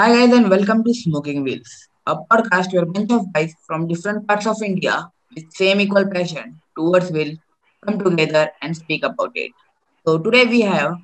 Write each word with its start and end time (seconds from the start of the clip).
Hi 0.00 0.08
guys 0.08 0.32
and 0.32 0.48
welcome 0.50 0.82
to 0.84 0.92
Smoking 0.94 1.42
Wheels, 1.42 1.88
a 2.06 2.16
podcast 2.16 2.72
where 2.72 2.82
a 2.82 2.86
bunch 2.86 3.10
of 3.12 3.32
guys 3.32 3.54
from 3.66 3.86
different 3.86 4.26
parts 4.26 4.46
of 4.46 4.62
India 4.62 5.10
with 5.34 5.50
same 5.52 5.80
equal 5.80 6.06
passion 6.06 6.60
towards 6.76 7.10
will 7.10 7.32
come 7.82 7.98
together 7.98 8.50
and 8.62 8.76
speak 8.76 9.04
about 9.04 9.32
it. 9.34 9.52
So 10.06 10.18
today 10.18 10.44
we 10.46 10.60
have 10.62 10.94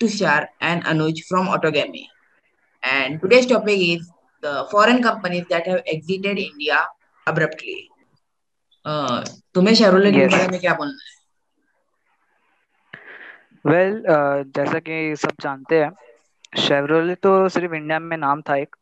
Tushar 0.00 0.48
and 0.60 0.84
Anuj 0.84 1.24
from 1.28 1.46
Autogamy 1.46 2.06
and 2.82 3.20
today's 3.20 3.46
topic 3.46 3.78
is 3.78 4.10
the 4.42 4.66
foreign 4.70 5.02
companies 5.02 5.46
that 5.50 5.66
have 5.66 5.82
exited 5.86 6.38
India 6.38 6.86
abruptly. 7.26 7.88
Uh, 8.84 9.24
तुम्हें 9.54 9.74
शेरोले 9.74 10.12
के 10.12 10.24
yes 10.24 10.32
बारे 10.32 10.48
में 10.48 10.60
क्या 10.60 10.74
बोलना 10.74 11.16
well 13.66 14.02
जैसा 14.56 14.78
कि 14.78 15.16
सब 15.16 15.34
जानते 15.40 15.82
हैं 15.82 15.90
शेवरोले 16.57 17.15
तो 17.15 17.49
सिर्फ़ 17.49 17.73
इंडिया 17.73 17.99
में 17.99 18.17
नाम 18.17 18.41
था 18.41 18.55
एक। 18.55 18.75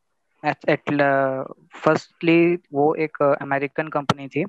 फर्स्टली 1.76 2.56
वो 2.74 2.96
एक 2.96 3.22
अमेरिकन 3.42 3.88
कंपनी 3.88 4.28
थी। 4.28 4.46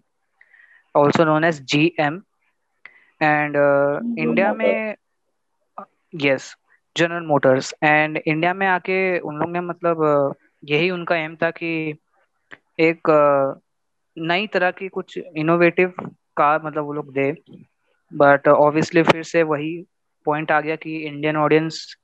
Also 0.96 1.24
known 1.24 1.44
as 1.44 1.60
G 1.60 1.94
M 2.00 2.22
and 3.22 3.56
India 4.18 4.52
में 4.54 4.94
yes 6.14 6.56
general 6.96 7.26
motors 7.26 7.74
and 7.82 8.16
India 8.26 8.54
में 8.54 8.66
आके 8.66 9.18
उन 9.18 9.36
लोग 9.36 9.50
ने 9.50 9.60
मतलब 9.60 10.28
uh, 10.30 10.34
यही 10.64 10.90
उनका 10.90 11.16
एम 11.16 11.36
था 11.36 11.50
कि 11.50 11.94
एक 12.80 13.10
uh, 13.10 13.62
नई 14.18 14.46
तरह 14.46 14.70
की 14.70 14.88
कुछ 14.88 15.18
इनोवेटिव 15.36 15.94
कार 16.36 16.62
मतलब 16.64 16.84
वो 16.84 16.92
लोग 16.92 17.12
दे। 17.12 17.32
बट 18.14 18.48
ऑब्वियसली 18.48 19.02
फिर 19.02 19.22
से 19.22 19.42
वही 19.42 19.86
पॉइंट 20.24 20.52
आ 20.52 20.60
गया 20.60 20.76
कि 20.76 20.96
इंडियन 20.96 21.36
ऑडियंस 21.36 21.96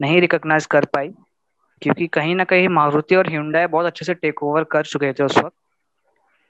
नहीं 0.00 0.20
रिकॉग्नाइज 0.20 0.66
कर 0.66 0.84
पाई 0.84 1.08
क्योंकि 1.82 2.06
कहीं 2.06 2.34
ना 2.34 2.44
कहीं 2.44 2.68
मारुति 2.68 3.16
और 3.16 3.28
hyundai 3.28 3.68
बहुत 3.68 3.86
अच्छे 3.86 4.04
से 4.04 4.14
टेक 4.14 4.42
ओवर 4.42 4.64
कर 4.64 4.84
चुके 4.84 5.12
थे 5.12 5.24
उस 5.24 5.38
वक्त। 5.38 5.56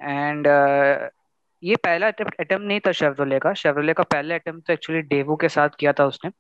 एंड 0.01 0.47
uh, 0.47 1.15
ये 1.63 1.77
पहला 1.77 2.07
अटेम्प्ट 2.07 2.53
नहीं 2.53 2.81
था 2.81 2.93
शेवरोले 2.93 3.39
का। 3.39 3.55
शेवरोले 3.55 3.93
का 3.93 4.03
पहला 4.03 4.35
अटेम्प्ट 4.35 4.67
तो 4.67 4.73
एक्चुअली 4.73 5.03
डेवू 5.03 5.37
के 5.37 5.49
साथ 5.49 5.69
किया 5.79 5.93
था 5.93 6.05
उसने 6.05 6.31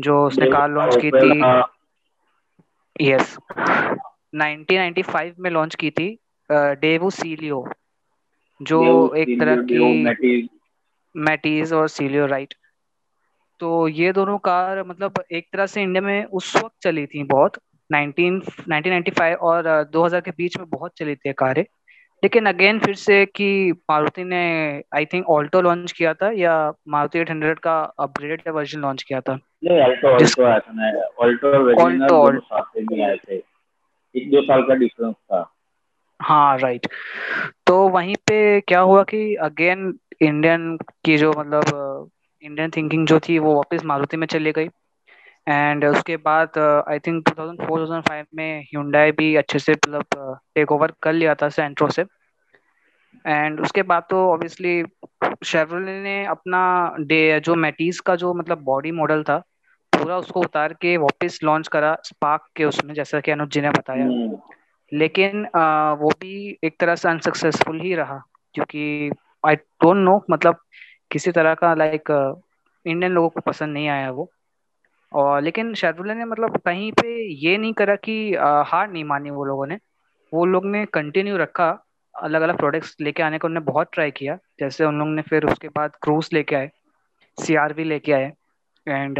जो 0.00 0.26
उसने 0.26 0.46
कार 0.46 0.70
लॉन्च 0.70 0.96
की 1.04 1.10
थी। 1.10 1.62
यस 3.00 3.38
1995 4.36 5.32
में 5.38 5.50
लॉन्च 5.50 5.74
की 5.74 5.90
थी 5.90 6.18
डेवू 6.52 7.10
सीलियो 7.10 7.72
जो 8.62 9.14
एक 9.14 9.40
तरह 9.40 9.56
की 9.56 10.48
मैटीज 11.16 11.72
और 11.72 11.88
सीलियो 11.88 12.26
राइट 12.26 12.54
तो 13.62 13.88
ये 13.88 14.12
दोनों 14.12 14.38
कार 14.38 14.82
मतलब 14.82 15.12
एक 15.32 15.46
तरह 15.52 15.66
से 15.66 15.82
इंडिया 15.82 16.02
में 16.02 16.24
उस 16.24 16.56
वक्त 16.56 16.74
चली 16.82 17.06
थी 17.06 17.24
बहुत 17.24 17.52
19 17.94 18.42
1995 18.70 19.34
और 19.34 19.84
2000 19.84 20.20
के 20.20 20.30
बीच 20.30 20.58
में 20.58 20.68
बहुत 20.68 20.92
चली 20.96 21.14
थी 21.14 21.32
कारें। 21.32 21.64
लेकिन 22.24 22.46
अगेन 22.46 22.78
फिर 22.78 22.94
से 22.94 23.26
कि 23.26 23.72
मारुति 23.90 24.24
ने 24.24 24.76
आई 24.96 25.04
थिंक 25.04 25.26
ऑल्टो 25.28 25.60
लॉन्च 25.60 25.92
किया 25.92 26.14
था 26.14 26.30
या 26.30 26.72
मारुति 26.88 27.18
800 27.18 27.58
का 27.58 27.80
अपग्रेडेड 27.98 28.52
वर्जन 28.52 28.80
लॉन्च 28.80 29.02
किया 29.02 29.18
एक 34.16 34.30
दो 34.30 34.42
साल 34.42 34.62
का 34.62 34.74
डिफरेंस 34.74 35.14
था। 35.14 35.54
हाँ 36.22 36.58
राइट 36.58 36.86
तो 37.66 37.88
वहीं 37.88 38.14
पे 38.14 38.60
क्या 38.60 38.80
हुआ 38.80 39.02
कि 39.02 39.34
अगेन 39.34 39.98
इंडियन 40.22 40.76
की 40.76 41.16
जो 41.16 41.32
मतलब 41.38 41.64
इंडियन 42.42 42.70
थिंकिंग 42.70 43.06
जो 43.06 43.20
थी 43.20 43.38
वो 43.38 43.54
वापस 43.54 43.84
मारुति 43.84 44.16
में 44.16 44.26
चली 44.26 44.52
गई। 44.52 44.68
एंड 45.48 45.84
उसके 45.84 46.16
बाद 46.16 46.58
आई 46.88 46.98
थिंक 46.98 47.28
2004 47.28 47.78
2005 47.78 48.26
में 48.34 48.66
Hyundai 48.74 49.16
भी 49.16 49.36
अच्छे 49.36 49.58
से 49.58 49.72
मतलब 49.72 50.04
टेक 50.54 50.72
ओवर 50.72 50.92
कर 51.02 51.12
लिया 51.12 51.34
था 51.34 51.48
सेंट्रो 51.48 51.88
से। 51.88 52.04
एंड 53.26 53.60
उसके 53.60 53.82
बाद 53.82 54.02
तो 54.10 54.32
ऑब्वियसली 54.32 54.84
शेवरोले 55.44 56.02
ने 56.02 56.26
अपना 56.26 56.94
डे 57.00 57.40
जो 57.40 57.54
मैटीज 57.54 58.00
का 58.00 58.16
जो 58.16 58.34
मतलब 58.34 58.58
बॉडी 58.58 58.90
मॉडल 58.90 59.22
था 59.22 59.38
पूरा 59.98 60.18
उसको 60.18 60.40
उतार 60.40 60.72
के 60.72 60.96
वापस 60.96 61.40
लॉन्च 61.44 61.68
करा 61.68 61.96
स्पार्क 62.04 62.42
के 62.56 62.64
उसमें 62.64 62.94
जैसा 62.94 63.20
कि 63.20 63.30
अनुज 63.30 63.48
जी 63.48 63.60
ने 63.60 63.70
बताया। 63.70 64.04
हम्म, 64.04 64.38
लेकिन 64.92 65.44
अ, 65.44 65.94
वो 65.94 66.08
भी 66.08 66.58
एक 66.64 66.80
तरह 66.80 66.94
से 66.94 67.08
अनसक्सेसफुल 67.08 67.80
ही 67.80 67.94
रहा 67.94 68.22
क्योंकि 68.54 69.10
आई 69.46 69.54
डोंट 69.54 69.96
नो 69.96 70.24
मतलब 70.30 70.56
किसी 71.12 71.32
तरह 71.32 71.54
का 71.54 71.72
लाइक 71.74 72.10
इंडियन 72.86 73.12
लोगों 73.12 73.28
को 73.28 73.40
पसंद 73.40 73.74
नहीं 73.74 73.88
आया 73.88 74.10
वो। 74.10 74.30
और 75.12 75.40
लेकिन 75.42 75.72
शेवरोले 75.74 76.14
ने 76.14 76.24
मतलब 76.24 76.56
कहीं 76.56 76.90
पे 76.92 77.08
ये 77.40 77.56
नहीं 77.58 77.72
करा 77.72 77.96
कि 78.04 78.14
हार 78.66 78.90
नहीं 78.90 79.04
मानी 79.04 79.30
वो 79.30 79.44
लोगों 79.44 79.66
ने। 79.66 79.78
वो 80.32 80.44
लोग 80.44 80.66
ने 80.66 80.84
कंटिन्यू 80.92 81.36
रखा 81.36 81.68
अलग 82.14 82.42
अलग 82.42 82.56
प्रोडक्ट्स 82.56 82.96
लेके 83.00 83.22
आने 83.22 83.38
का 83.38 83.48
उन्होंने 83.48 83.64
बहुत 83.66 83.88
ट्राई 83.92 84.10
किया। 84.10 84.36
जैसे 84.60 84.84
उन 84.84 84.98
लोग 84.98 85.08
ने 85.08 85.22
फिर 85.22 85.44
उसके 85.46 85.68
बाद 85.68 85.96
क्रूज 86.02 86.28
लेके 86.32 86.56
आए 86.56 86.70
सीआरवी 87.38 87.84
लेके 87.84 88.12
आए। 88.12 88.32
एंड 88.86 89.18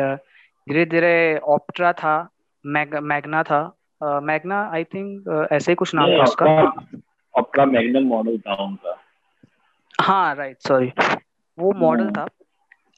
धीरे 0.67 0.85
धीरे 0.87 1.39
ऑप्ट्रा 1.51 1.93
था 1.93 2.17
मैग 2.65 2.97
मैग्ना 3.05 3.43
था। 3.43 3.61
मैगना 4.23 4.61
आई 4.73 4.85
थिंक 4.85 5.49
ऐसे 5.53 5.73
ही 5.73 5.77
कुछ 5.77 5.95
नाम 5.95 6.11
था 6.11 6.23
उसका। 6.23 7.65
मैग्नम 7.65 8.07
मॉडल 8.09 8.39
था 8.39 8.55
उनका। 8.65 8.99
हाँ 9.95 10.35
राइट 10.35 10.57
सॉरी 10.59 10.93
वो 11.59 11.73
मॉडल 11.73 12.05
हम्म, 12.05 12.13
था। 12.19 12.27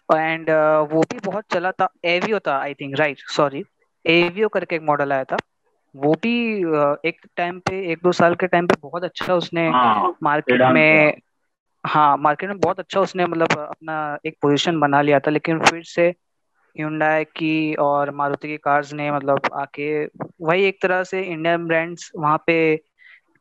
एंड 0.08 0.50
वो 0.92 1.00
भी 1.02 1.18
बहुत 1.24 1.44
चला 1.52 1.70
था। 1.72 1.88
एवियो 2.04 2.38
था 2.38 2.58
I 2.58 2.74
think 2.74 2.98
right 2.98 3.18
sorry 3.36 3.64
Aveo 4.04 4.48
करके 4.48 4.76
एक 4.76 4.82
मॉडल 4.82 5.12
आया 5.12 5.24
था। 5.24 5.36
वो 5.94 6.12
भी 6.22 6.34
एक 7.08 7.20
टाइम 7.36 7.58
पे 7.60 7.80
एक 7.92 7.98
दो 8.02 8.12
साल 8.12 8.34
के 8.34 8.46
टाइम 8.46 8.66
पे 8.66 8.74
बहुत 8.82 9.04
अच्छा 9.04 9.34
उसने 9.34 9.68
हाँ 9.68 10.16
मार्केट 10.22 10.62
में 10.72 11.14
हाँ 11.84 12.16
मार्केट 12.16 12.48
में 12.50 12.58
बहुत 12.60 12.78
अच्छा 12.80 13.00
उसने 13.00 13.26
मतलब 13.26 13.58
अपना 13.58 14.18
एक 14.26 14.36
पोजीशन 14.42 14.80
बना 14.80 15.00
लिया 15.02 15.18
था। 15.20 15.30
लेकिन 15.30 15.60
फिर 15.60 15.82
से 15.84 16.14
Hyundai 16.76 17.24
की 17.36 17.74
और 17.74 18.10
मारुति 18.10 18.48
की 18.48 18.56
कार्स 18.56 18.92
ने 18.92 19.10
मतलब 19.12 19.40
आके 19.54 20.04
वही 20.40 20.64
एक 20.64 20.78
तरह 20.82 21.02
से 21.04 21.22
इंडियन 21.22 21.66
ब्रांड्स 21.66 22.10
वहाँ 22.16 22.38
पे 22.46 22.56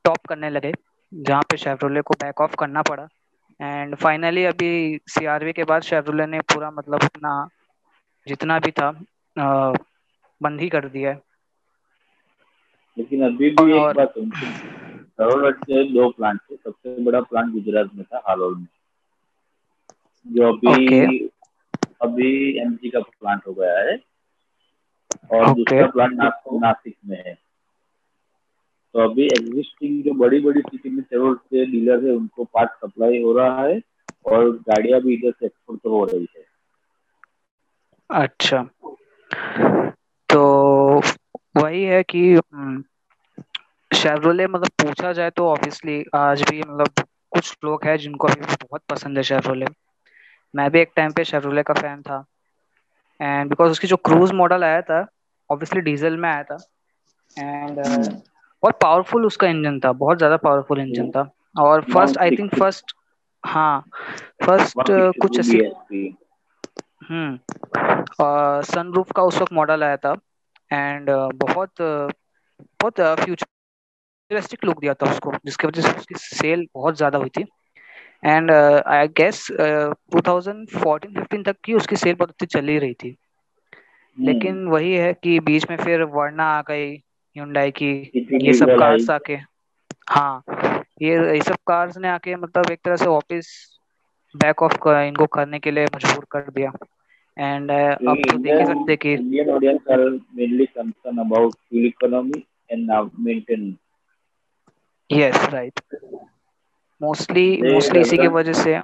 टॉप 0.05 0.27
करने 0.29 0.49
लगे 0.49 0.71
जहाँ 1.13 1.41
पे 1.41 1.57
शेवरोले 1.57 2.01
को 2.01 2.13
बैक 2.13 2.41
ऑफ़ 2.41 2.55
करना 2.59 2.81
पड़ा। 2.81 3.07
एंड 3.59 3.95
फाइनली 3.95 4.43
अभी 4.45 4.71
सीआरवी 5.07 5.53
के 5.53 5.63
बाद 5.63 5.81
शेवरोले 5.81 6.25
ने 6.25 6.39
पूरा 6.41 6.71
मतलब 6.71 7.03
अपना 7.03 7.33
जितना 8.27 8.59
भी 8.59 8.71
था 8.71 8.91
बंद 10.41 10.61
ही 10.61 10.69
कर 10.69 10.87
दिया 10.89 11.11
है। 11.11 11.21
लेकिन 12.97 13.23
अभी 13.25 13.49
भी 13.49 13.71
एक 13.71 13.75
और 13.75 13.93
बात 13.95 14.17
उनके 14.17 14.51
करोड़ 15.19 15.51
दो 15.93 16.09
प्लांट 16.09 16.39
थे 16.41 16.55
सबसे 16.55 17.03
बड़ा 17.03 17.21
प्लांट 17.21 17.53
गुजरात 17.53 17.89
में 17.95 18.03
था 18.05 18.21
हालोल 18.27 18.55
में। 18.57 18.67
जो 20.25 20.53
अभी 20.53 21.03
अभी 21.03 21.17
अभी 22.01 22.57
एमजी 22.61 22.89
का 22.89 22.99
प्लांट 22.99 23.47
हो 23.47 23.53
गया 23.53 23.79
है 23.79 23.95
और 25.31 25.49
ओके। 25.49 25.53
दूसरा 25.53 25.85
प्लांट 25.87 26.13
नासिक 26.53 26.97
में 27.05 27.17
है। 27.17 27.37
तो 28.93 28.99
अभी 28.99 29.25
एग्जिस्टिंग 29.25 30.03
जो 30.03 30.13
बड़ी 30.13 30.39
बड़ी 30.39 30.61
सिटी 30.61 30.89
में 30.89 31.01
चलो 31.03 31.33
के 31.33 31.65
डीलर 31.65 32.05
है 32.05 32.11
उनको 32.11 32.43
पार्ट 32.43 32.71
सप्लाई 32.71 33.21
हो 33.23 33.37
रहा 33.37 33.61
है 33.61 33.81
और 34.25 34.49
गाड़ियाँ 34.69 35.01
भी 35.01 35.13
इधर 35.13 35.31
से 35.31 35.45
एक्सपोर्ट 35.45 35.85
हो 35.85 36.03
रही 36.05 36.27
है। 36.37 36.45
अच्छा। 38.09 38.63
तो 40.29 40.41
वही 41.57 41.83
है 41.83 42.03
कि 42.03 42.35
शेवरोले 43.91 44.47
मतलब 44.47 44.69
पूछा 44.81 45.11
जाए 45.13 45.29
तो 45.29 45.47
ऑब्वियसली 45.47 46.03
आज 46.15 46.41
भी 46.41 46.59
मतलब 46.59 47.05
कुछ 47.31 47.57
लोग 47.65 47.85
हैं 47.85 47.97
जिनको 47.97 48.27
अभी 48.27 48.41
बहुत 48.41 48.81
पसंद 48.89 49.17
है 49.17 49.23
शेवरोले 49.23 49.65
मैं 50.53 50.69
भी 50.71 50.79
एक 50.79 50.91
टाइम 50.95 51.11
पे 51.11 51.23
शेवरोले 51.23 51.63
का 51.63 51.73
फ़ैन 51.73 52.01
था। 52.01 52.23
एंड 53.19 53.49
बिकॉज़ 53.49 53.71
उसकी 53.71 53.87
जो 53.87 53.97
क्रूज 53.97 54.31
मॉडल 54.31 54.63
आया 54.63 54.81
था 54.81 54.99
ऑब्वियसली 55.49 55.81
डीजल 55.81 56.17
में 56.17 56.29
आया 56.29 56.43
था। 56.43 56.57
एंड 57.37 57.79
बहुत 58.63 58.77
पावरफुल 58.81 59.25
उसका 59.25 59.47
इंजन 59.47 59.79
था 59.79 59.91
बहुत 59.93 60.17
ज़्यादा 60.17 60.37
पावरफुल 60.39 60.79
इंजन 60.81 61.09
था। 61.11 61.29
और 61.59 61.81
फ़र्स्ट 61.83 62.17
आई 62.17 62.31
थिंक 62.31 62.55
फ़र्स्ट 62.55 62.93
हाँ 63.43 63.83
फ़र्स्ट 64.43 64.91
कुछ 65.21 65.39
ऐसी 65.39 65.57
हम्म 67.01 67.37
सनरूफ 68.65 69.11
का 69.15 69.23
उस 69.23 69.41
वक्त 69.41 69.53
मॉडल 69.53 69.83
आया 69.83 69.97
था। 69.97 70.15
एंड 70.71 71.09
बहुत 71.37 71.81
बहुत 71.81 72.99
फ्यूचरिस्टिक 73.19 74.63
लुक 74.65 74.79
दिया 74.81 74.93
था 74.93 75.11
उसको 75.11 75.31
जिसकी 75.45 75.67
वजह 75.67 75.81
से 75.81 75.97
उसकी 75.97 76.15
सेल 76.17 76.67
बहुत 76.75 76.97
ज़्यादा 76.97 77.17
हुई 77.17 77.29
थी। 77.37 77.45
एंड 78.25 78.51
आई 78.51 79.07
गेस 79.17 79.47
2014-15 79.51 81.43
तक 81.43 81.55
की 81.65 81.73
उसकी 81.73 81.95
सेल 81.95 82.15
बहुत 82.15 82.29
अच्छी 82.31 82.45
चली 82.49 82.77
रही 82.79 82.93
थी। 82.95 83.15
लेकिन 84.17 84.65
वही 84.67 84.93
है 84.93 85.13
कि 85.13 85.39
बीच 85.41 85.69
में 85.69 85.77
फिर 85.77 86.03
वर्ना 86.11 86.45
आ 86.49 86.61
गई। 86.61 86.91
ह्यूंडई 87.35 87.71
की 87.71 87.91
ये 88.41 88.53
सब 88.53 88.77
कार्स 88.79 89.09
आके 89.09 89.37
हाँ 90.09 90.43
ये 91.01 91.13
ये 91.15 91.41
सब 91.41 91.55
कार्स 91.67 91.97
ने 91.97 92.07
आके 92.09 92.35
मतलब 92.35 92.71
एक 92.71 92.79
तरह 92.85 92.95
से 92.95 93.05
ऑफ़िस 93.09 93.47
बैक 94.35 94.61
ऑफ़ 94.63 94.77
कर 94.83 95.01
इनको 95.03 95.25
करने 95.33 95.59
के 95.59 95.71
लिए 95.71 95.85
मजबूर 95.95 96.25
कर 96.31 96.49
दिया। 96.51 96.71
एंड 97.37 97.71
uh, 97.71 98.09
अब 98.09 98.17
तो 98.29 98.37
देख 98.37 98.59
ही 98.59 98.65
सकते 98.65 98.95
कि 98.95 99.13
Indian 99.13 99.49
audience 99.49 99.91
are 99.91 99.99
mainly 100.35 100.65
concern 100.65 101.17
about 101.19 101.53
fuel 101.53 101.85
economy 101.85 102.43
and 102.71 102.85
now 102.87 103.09
maintain 103.19 103.75
yes 105.09 105.47
right 105.53 105.79
mostly 107.01 107.45
mostly 107.63 108.01
इसी 108.01 108.17
की 108.17 108.27
वजह 108.35 108.53
से। 108.53 108.77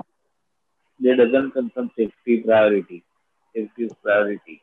They 1.00 1.14
doesn't 1.16 1.54
concern 1.54 1.88
safety 1.88 2.38
priority 2.42 2.98
safety 3.56 3.88
priority 4.04 4.60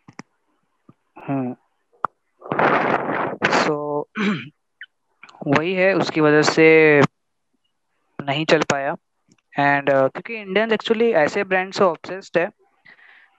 hmm. 1.29 1.55
वही 5.47 5.75
है 5.75 5.95
उसकी 5.95 6.21
वजह 6.21 6.43
से 6.43 7.01
नहीं 8.25 8.45
चल 8.45 8.63
पाया। 8.63 8.97
एंड 9.59 9.91
uh, 9.91 10.13
क्योंकि 10.13 10.35
इंडियंस 10.35 10.73
एक्चुअली 10.73 11.13
ऐसे 11.13 11.45
ब्रांड 11.45 11.73
से 11.73 11.85
ऑब्सेस्ड 11.85 12.39
है 12.39 12.51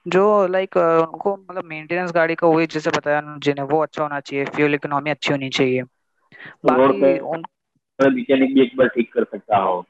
जो 0.08 0.46
लाइक 0.46 0.70
like, 0.74 1.02
uh, 1.02 1.12
उनको 1.12 1.36
मतलब 1.36 1.64
मेंटेनेंस 1.64 2.12
गाड़ी 2.12 2.34
का 2.34 2.46
वही 2.46 2.66
जैसे 2.66 2.90
बताया 2.90 3.38
जिन्हें 3.38 3.66
वो 3.66 3.82
अच्छा 3.82 4.02
होना 4.02 4.20
चाहिए 4.20 4.44
फ्यूल 4.44 4.74
इकोनॉमी 4.74 5.10
अच्छी 5.10 5.32
होनी 5.32 5.48
चाहिए। 5.48 5.82
बाकी 6.64 7.18
उन 7.18 7.44
मैकेनिक 8.02 8.54
भी 8.54 8.62
एक 8.62 8.76
बार 8.76 8.88
ठीक 8.88 9.12
कर 9.12 9.24
सकता 9.24 9.56
हो। 9.56 9.86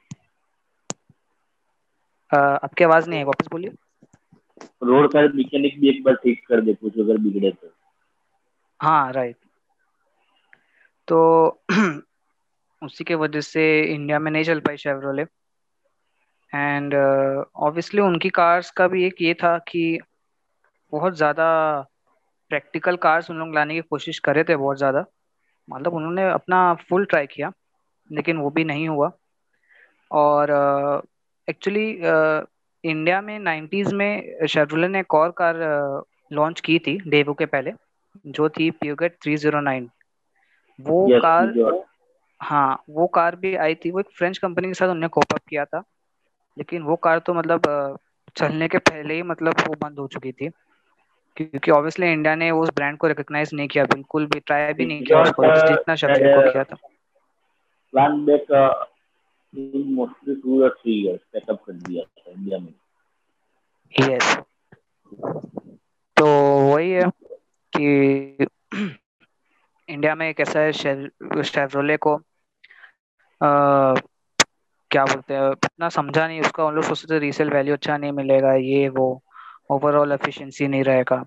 अ, 2.33 2.37
आपकी 2.37 2.85
आवाज़ 2.85 3.09
नहीं 3.09 3.19
है 3.19 3.25
वापस 3.25 3.47
बोलिए। 3.47 3.71
रोड 4.83 5.13
का 5.13 5.21
मैकेनिक 5.21 5.81
भी 5.81 5.89
एक 5.89 6.03
बार 6.03 6.15
ठीक 6.15 6.47
कर 6.49 6.61
दे 6.61 6.75
कुछ 6.75 6.99
अगर 6.99 7.17
बिगड़े 7.17 7.51
तो। 7.51 7.69
हाँ 8.83 9.13
राइट 9.13 9.37
तो 11.09 11.19
उसी 12.83 13.05
के 13.05 13.15
वजह 13.15 13.41
से 13.41 13.65
इंडिया 13.95 14.19
में 14.19 14.31
नहीं 14.33 14.45
चल 14.45 14.61
पाई 14.61 14.77
शेवरोले 14.77 15.23
एंड 16.55 16.95
ऑब्वियसली 17.57 18.01
उनकी 18.01 18.29
कार्स 18.31 18.71
का 18.71 18.89
भी 18.89 19.05
एक 19.07 19.15
ये 19.21 19.35
था 19.35 19.59
कि 19.59 19.99
बहुत 20.93 21.17
ज़्यादा 21.17 21.47
प्रैक्टिकल 22.51 22.97
कार्स 22.97 23.31
उन 23.31 23.39
लोग 23.39 23.55
लाने 23.55 23.75
की 23.75 23.81
कोशिश 23.81 24.19
करे 24.19 24.45
थे 24.45 24.57
बहुत 24.57 24.79
ज़्यादा। 24.79 25.05
मतलब 25.71 25.95
उन्होंने 25.95 26.31
अपना 26.31 26.75
फुल 26.89 27.05
ट्राई 27.05 27.27
किया 27.27 27.53
लेकिन 28.13 28.37
वो 28.37 28.51
भी 28.51 28.65
नहीं 28.65 28.89
हुआ। 28.89 29.11
और 30.11 30.51
एक्चुअली 31.49 31.87
uh, 31.95 32.45
इंडिया 32.85 33.21
में 33.21 33.39
90s 33.41 33.93
में 33.93 34.47
शेवरोले 34.47 34.89
ने 34.89 35.01
एक 35.01 35.15
और 35.15 35.31
कार 35.31 35.57
लॉन्च 36.33 36.59
uh, 36.59 36.65
की 36.65 36.79
थी 36.79 36.99
डेबू 37.07 37.35
के 37.35 37.47
पहले 37.47 37.73
जो 38.27 38.49
थी 38.49 38.71
प्योगेट 38.71 39.17
थ्री 39.23 39.37
ज़ीरो 39.37 39.61
309 39.61 39.89
वो 40.81 41.09
Yes, 41.09 41.23
कार 41.23 41.47
जो- 41.47 41.83
हाँ 42.43 42.83
वो 42.91 43.07
कार 43.07 43.37
भी 43.37 43.57
आई 43.57 43.75
थी। 43.75 43.91
वो 43.91 44.01
एक 44.01 44.07
फ्रेंच 44.15 44.39
कंपनी 44.39 44.69
के 44.69 44.75
साथ 44.75 44.87
उन्होंने 44.87 45.09
कोप 45.09 45.33
अप 45.33 45.41
किया 45.49 45.65
था। 45.65 45.79
लेकिन 46.59 46.83
वो 46.83 46.97
कार 46.97 47.19
तो 47.19 47.35
मतलब 47.35 47.61
चलने 48.37 48.69
के 48.69 48.79
पहले 48.79 49.15
ही 49.15 49.23
मतलब 49.23 49.55
वो 49.69 49.75
बंद 49.75 49.99
हो 49.99 50.07
चुकी 50.07 50.33
थी। 50.33 50.49
क्योंकि 51.37 51.71
ऑब्वियसली 51.71 52.13
इंडिया 52.13 52.35
ने 52.35 52.51
उस 52.51 52.71
ब्रांड 52.75 52.99
को 52.99 53.07
रिकॉग्नाइज 53.07 53.51
नहीं 53.55 53.69
किया। 53.69 53.85
बिल्कुल 53.85 54.27
भी 54.27 54.41
ट्राई 54.41 54.73
भी 54.73 54.87
नहीं 54.87 55.05
किया 55.05 55.23
उसको। 55.23 55.43
Uh, 55.43 55.69
जितना 55.69 55.95
शेवरोले 55.95 56.37
को 56.37 56.53
किया 56.53 56.65
था। 56.65 56.77
प्लान 57.93 58.25
बैक 58.25 58.47
मोस्टली 59.87 60.35
टू 60.35 60.63
या 60.63 60.69
थ्री 60.69 61.07
इयर्स 61.07 61.21
सेटअप 61.21 61.65
कर 61.65 61.73
दिया 61.73 62.03
था 62.03 62.31
इंडिया 62.31 62.59
में। 62.59 62.75
यस 64.01 64.39
तो 66.17 66.27
वही 66.75 66.91
है 66.91 67.05
कि 67.79 68.37
इंडिया 69.89 70.15
में 70.15 70.35
कैसा 70.35 70.61
है 70.61 70.73
शेव- 70.73 71.43
शेवरोले 71.43 71.97
को 71.97 72.17
आ, 73.43 73.95
क्या 74.91 75.05
बोलते 75.05 75.35
हैं 75.35 75.51
इतना 75.51 75.89
समझा 75.89 76.27
नहीं 76.27 76.41
उसका 76.41 76.65
उन 76.65 76.75
लोग 76.75 76.85
सोचते 76.85 77.15
थे 77.15 77.19
रीसेल 77.19 77.51
वैल्यू 77.51 77.75
अच्छा 77.75 77.97
नहीं 77.97 78.13
मिलेगा 78.13 78.55
ये 78.55 78.89
वो 78.89 79.23
ओवरऑल 79.71 80.13
एफिशिएंसी 80.13 80.69
नहीं 80.69 80.85
रहेगा। 80.85 81.25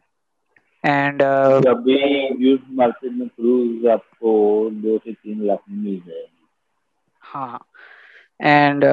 एंड 0.86 1.22
अभी 1.22 2.28
यूज़ 2.50 2.62
मार्केट 2.69 3.12
में 3.12 3.28
क्रूज 3.28 3.88
आपको 3.88 4.69
दो 4.69 4.98
से 4.98 5.13
तीन 5.13 5.46
लाख 5.46 5.60
में 5.69 5.84
मिल 5.84 6.02
जाएगी। 6.08 6.48
हाँ। 7.22 7.66
एंड 8.42 8.84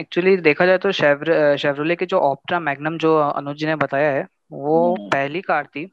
एक्चुअली 0.00 0.36
देखा 0.36 0.66
जाए 0.66 0.78
तो 0.78 0.92
शेवर 0.92 1.56
शेवरोले 1.56 1.96
की 1.96 2.06
जो 2.06 2.20
ऑप्ट्रा 2.20 2.60
मैग्नम 2.60 2.98
जो 2.98 3.18
अनुज 3.18 3.56
जी 3.56 3.66
ने 3.66 3.76
बताया 3.76 4.10
है 4.12 4.26
वो 4.52 4.94
हम्म। 4.94 5.08
पहली 5.08 5.40
कार 5.40 5.66
थी 5.66 5.86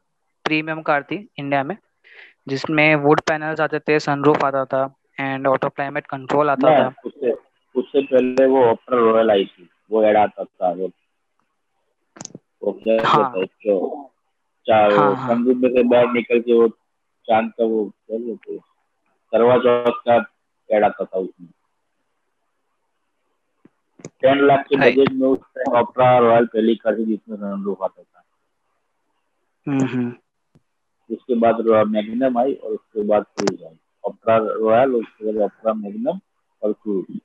प्रीमियम 0.44 0.82
कार 0.82 1.02
थी 1.02 1.28
इंडिया 1.38 1.64
में। 1.64 1.76
जिसमें 2.48 2.94
वुड 2.96 3.20
पैनल्स 3.20 3.60
आते 3.60 3.78
थे 3.78 4.00
सनरूफ 4.00 4.44
आता 4.44 4.64
था 4.64 4.94
एंड 5.20 5.46
ऑटो 5.46 5.68
क्लाइमेट 5.68 6.06
कंट्रोल 6.06 6.50
आता 6.50 6.78
था। 6.78 6.94
उससे 7.06 7.32
उससे 7.76 8.02
पहले 8.02 8.46
वो 8.46 8.64
ऑप्टर 8.64 8.96
रॉयल 8.96 9.30
आई 9.30 9.44
थी 9.44 9.70
वो 9.90 10.02
एड 10.02 10.16
आता 10.16 10.44
था 10.44 10.72
वो। 10.72 10.90
वो 12.62 12.72
क्या 12.72 13.08
हाँ। 13.08 13.32
जो 13.36 14.10
चार 14.66 14.92
हाँ, 14.92 15.16
हाँ। 15.16 15.34
में 15.34 15.68
से 15.68 15.82
बाहर 15.82 16.12
निकल 16.12 16.40
के 16.40 16.52
वो 16.52 16.68
चाँद 17.28 17.52
का 17.60 17.64
वो 17.64 17.92
करवा 19.32 19.56
चौथ 19.58 19.92
का 20.08 20.16
एड 20.76 20.84
आता 20.84 21.04
था 21.04 21.18
उसमें। 21.18 21.48
टेन 24.22 24.46
लाख 24.46 24.66
के 24.66 24.76
बजट 24.76 25.12
में 25.12 25.28
उस 25.28 25.38
टाइम 25.38 25.76
ऑप्टरा 25.76 26.18
रॉयल 26.18 26.46
पहली 26.46 26.74
कार 26.74 26.98
थी 26.98 27.04
जिसमें 27.04 27.36
सनरूफ 27.36 27.82
आता 27.82 28.02
था। 28.02 28.24
हम्म 29.66 29.86
हम्म। 29.86 30.12
उसके 31.12 31.34
बाद 31.34 31.60
मैग्नम 31.88 32.38
आई 32.38 32.54
और 32.54 32.72
उसके 32.72 33.02
बाद 33.02 33.24
क्रूज 33.36 33.62
आई। 33.62 33.78
ऑप्टरा 34.04 34.36
रॉयल 34.36 34.94
उसके 34.94 35.32
बाद 35.32 35.42
ऑप्टरा 35.42 35.72
मैग्नम 35.72 36.20
और 36.62 36.72
क्रूज 36.72 37.20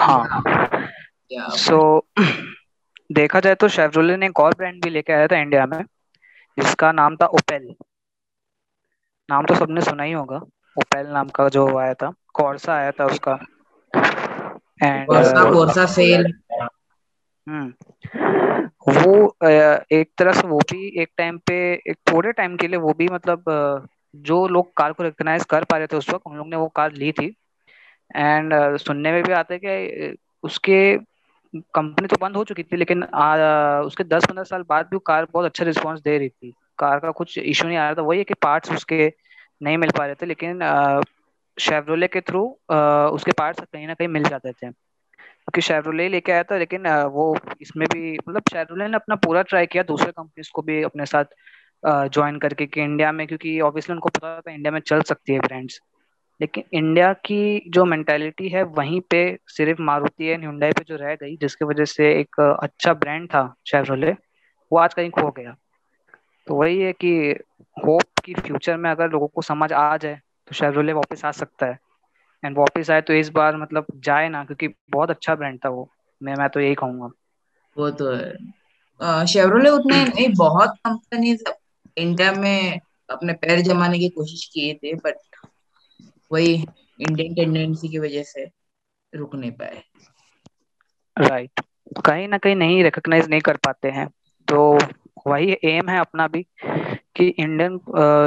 हाँ. 0.00 0.42
सो 1.56 2.06
देखा 3.12 3.40
जाए 3.40 3.54
तो 3.54 3.68
शेवरोले 3.68 4.16
ने 4.16 4.26
एक 4.26 4.40
और 4.40 4.54
ब्रांड 4.58 4.84
भी 4.84 4.90
लेके 4.90 5.12
आया 5.12 5.26
था 5.26 5.36
इंडिया 5.36 5.66
में 5.66 5.82
जिसका 6.58 6.92
नाम 6.92 7.16
था 7.16 7.26
ओपेल 7.26 7.74
नाम 9.30 9.46
तो 9.46 9.54
सबने 9.54 9.80
सुना 9.80 10.02
ही 10.02 10.12
होगा 10.12 10.36
ओपेल 10.76 11.06
नाम 11.06 11.28
का 11.28 11.48
जो 11.48 11.78
आया 11.78 11.94
था 11.94 12.12
कॉर्सा 12.34 12.74
आया 12.74 12.90
था 12.90 13.06
उसका। 13.06 13.38
And 14.82 15.08
Corsa, 15.08 15.42
Corsa 15.52 15.86
Sail. 15.86 16.26
हम्म। 17.46 17.72
वो 18.86 19.36
एक 19.92 20.10
तरह 20.18 20.32
से 20.32 20.46
वो 20.48 20.58
भी 20.72 20.86
एक 21.02 21.08
टाइम 21.18 21.38
पे 21.46 21.54
एक 21.90 21.96
थोड़े 22.12 22.32
टाइम 22.32 22.56
के 22.56 22.68
लिए 22.68 22.78
वो 22.78 22.92
भी 22.98 23.08
मतलब 23.08 23.44
जो 24.24 24.46
लोग 24.48 24.72
कार 24.76 24.92
को 24.92 25.02
रिकॉग्नाइज 25.02 25.44
कर 25.50 25.64
पा 25.64 25.76
रहे 25.78 25.86
थे 25.86 25.96
उस 25.96 26.10
वक्त 26.10 26.26
उन 26.26 26.36
लोग 26.36 26.48
ने 26.48 26.56
वो 26.56 26.68
कार 26.76 26.92
ली 26.94 27.12
थी। 27.12 27.34
एंड 28.10 28.76
सुनने 28.78 29.12
में 29.12 29.22
भी 29.22 29.32
आता 29.32 29.54
है 29.54 29.60
कि 29.64 30.16
उसके 30.44 30.78
कंपनी 31.74 32.08
तो 32.08 32.16
बंद 32.20 32.36
हो 32.36 32.44
चुकी 32.44 32.62
थी 32.62 32.76
लेकिन 32.76 33.02
आ, 33.04 33.80
उसके 33.82 34.04
दस 34.04 34.26
पंद्रह 34.28 34.44
साल 34.44 34.62
बाद 34.68 34.86
भी 34.90 34.98
कार 35.06 35.26
बहुत 35.32 35.44
अच्छा 35.46 35.64
रिस्पॉन्स 35.64 36.00
दे 36.02 36.16
रही 36.18 36.28
थी। 36.28 36.52
कार 36.78 36.98
का 37.00 37.10
कुछ 37.12 37.38
इशू 37.38 37.66
नहीं 37.68 37.76
आ 37.76 37.84
रहा 37.84 37.94
था 37.94 38.02
वही 38.02 38.18
है 38.18 38.24
कि 38.24 38.34
पार्ट्स 38.42 38.72
उसके 38.72 39.12
नहीं 39.62 39.76
मिल 39.78 39.90
पा 39.98 40.06
रहे 40.06 40.14
थे 40.22 40.26
लेकिन 40.26 40.60
शेवरोले 41.58 42.06
के 42.08 42.20
थ्रू 42.20 42.44
उसके 43.14 43.32
पार्ट्स 43.38 43.60
कहीं 43.72 43.86
ना 43.86 43.94
कहीं 43.94 44.08
मिल 44.08 44.24
जाते 44.24 44.52
थे। 44.52 44.70
क्योंकि 45.46 45.60
शेवरोले 45.62 46.08
लेके 46.08 46.32
आया 46.32 46.42
था, 46.42 46.56
लेकिन 46.58 46.86
वो 47.14 47.36
इसमें 47.60 47.86
भी 47.88 48.12
मतलब 48.18 48.42
शेवरोले 48.50 48.88
ने 48.88 48.96
अपना 48.96 49.14
पूरा 49.24 49.42
ट्राई 49.44 49.66
किया, 49.66 49.82
दूसरे 49.84 50.10
कंपनीज़ 50.12 50.50
को 50.54 50.62
भी 50.62 50.82
अपने 50.84 51.06
साथ 51.06 51.24
ज्वाइन 51.82 52.38
करके 52.38 52.66
कि 52.66 52.80
इंडिया 52.82 53.10
में, 53.12 53.26
क्योंकि 53.26 53.60
ऑब्वियसली 53.62 53.94
उनको 53.94 54.08
पता 54.10 54.40
था 54.40 54.52
इंडिया 54.52 54.72
में 54.72 54.80
चल 54.82 55.02
सकती 55.04 55.32
है 55.32 55.38
ब्रांड्स 55.40 55.80
लेकिन 56.40 56.64
इंडिया 56.74 57.12
की 57.26 57.62
जो 57.68 57.84
मेंटालिटी 57.84 58.48
है, 58.48 58.62
वहीं 58.62 59.00
पे 59.10 59.20
सिर्फ़ 59.48 59.82
मारुति 59.82 60.26
एंड 60.26 60.44
हुंडई 60.44 60.70
पे 60.72 60.84
जो 60.84 60.96
रह 60.96 61.14
गई, 61.14 61.36
जिसकी 61.36 61.64
वजह 61.64 61.84
से 61.86 62.10
एक 62.20 62.40
अच्छा 62.40 62.94
ब्रांड 62.94 63.28
था 63.30 63.42
शेवरोले 63.66 64.12
वो 64.72 64.78
आज 64.78 64.94
कहीं 64.94 65.10
खो 65.10 65.30
गया। 65.30 65.54
तो 66.46 66.54
वही 66.54 66.80
है 66.80 66.92
कि 66.94 67.10
होप 67.76 68.02
कि 68.24 68.34
फ्यूचर 68.36 68.76
में 68.76 68.90
अगर 68.90 69.10
लोगों 69.10 69.28
को 69.28 69.42
समझ 69.42 69.72
आ 69.74 69.96
जाए 69.96 70.20
तो 70.48 70.54
शेवरोले 70.54 70.92
वापस 70.92 71.24
आ 71.24 71.30
सकता 71.32 71.66
है। 71.66 71.78
एंड 72.44 72.58
वापस 72.58 72.90
आए 72.90 73.00
तो 73.00 73.12
इस 73.12 73.28
बार 73.28 73.56
मतलब 73.56 73.86
जाए 73.96 74.28
ना 74.28 74.44
क्योंकि 74.44 74.68
बहुत 74.90 75.10
अच्छा 75.10 75.34
ब्रांड 75.34 75.58
था 75.64 75.68
वो। 75.68 75.88
मैं 76.20 76.34
मैं 76.34 76.48
तो 76.48 76.60
यही 76.60 76.74
कहूँगा। 76.74 77.10
वो 77.76 77.90
तो 77.90 78.10
है। 78.14 79.26
शेवरोले 79.26 79.70
उतने 79.70 80.04
नहीं 80.04 80.28
बहुत 80.38 80.76
कंपनीज़ 80.86 81.44
इंडिया 81.96 82.32
में 82.32 82.80
अपने 83.10 83.32
पैर 83.32 83.60
जमाने 83.60 83.98
की 83.98 84.08
कोशिश 84.08 84.44
किए 84.52 84.74
थे 84.74 84.94
बट 84.94 85.16
वही 86.32 86.54
इंडियन 87.00 87.34
टेंडेंसी 87.34 87.88
की 87.88 87.98
वजह 87.98 88.22
से 88.22 88.50
रुक 89.12 89.34
नहीं 89.34 89.50
पाए। 89.50 89.82
राइट 91.16 91.60
कहीं 92.06 92.28
ना 92.28 92.38
कहीं 92.38 92.56
नहीं 92.56 92.82
रिकॉग्नाइज 92.84 93.28
नहीं 93.28 93.40
कर 93.40 93.56
पाते 93.56 93.90
हैं। 93.90 94.08
तो 94.48 94.78
वही 95.26 95.56
एम 95.64 95.88
है 95.88 95.98
अपना 95.98 96.26
भी 96.28 96.42
कि 97.16 97.26
इंडियन 97.28 97.78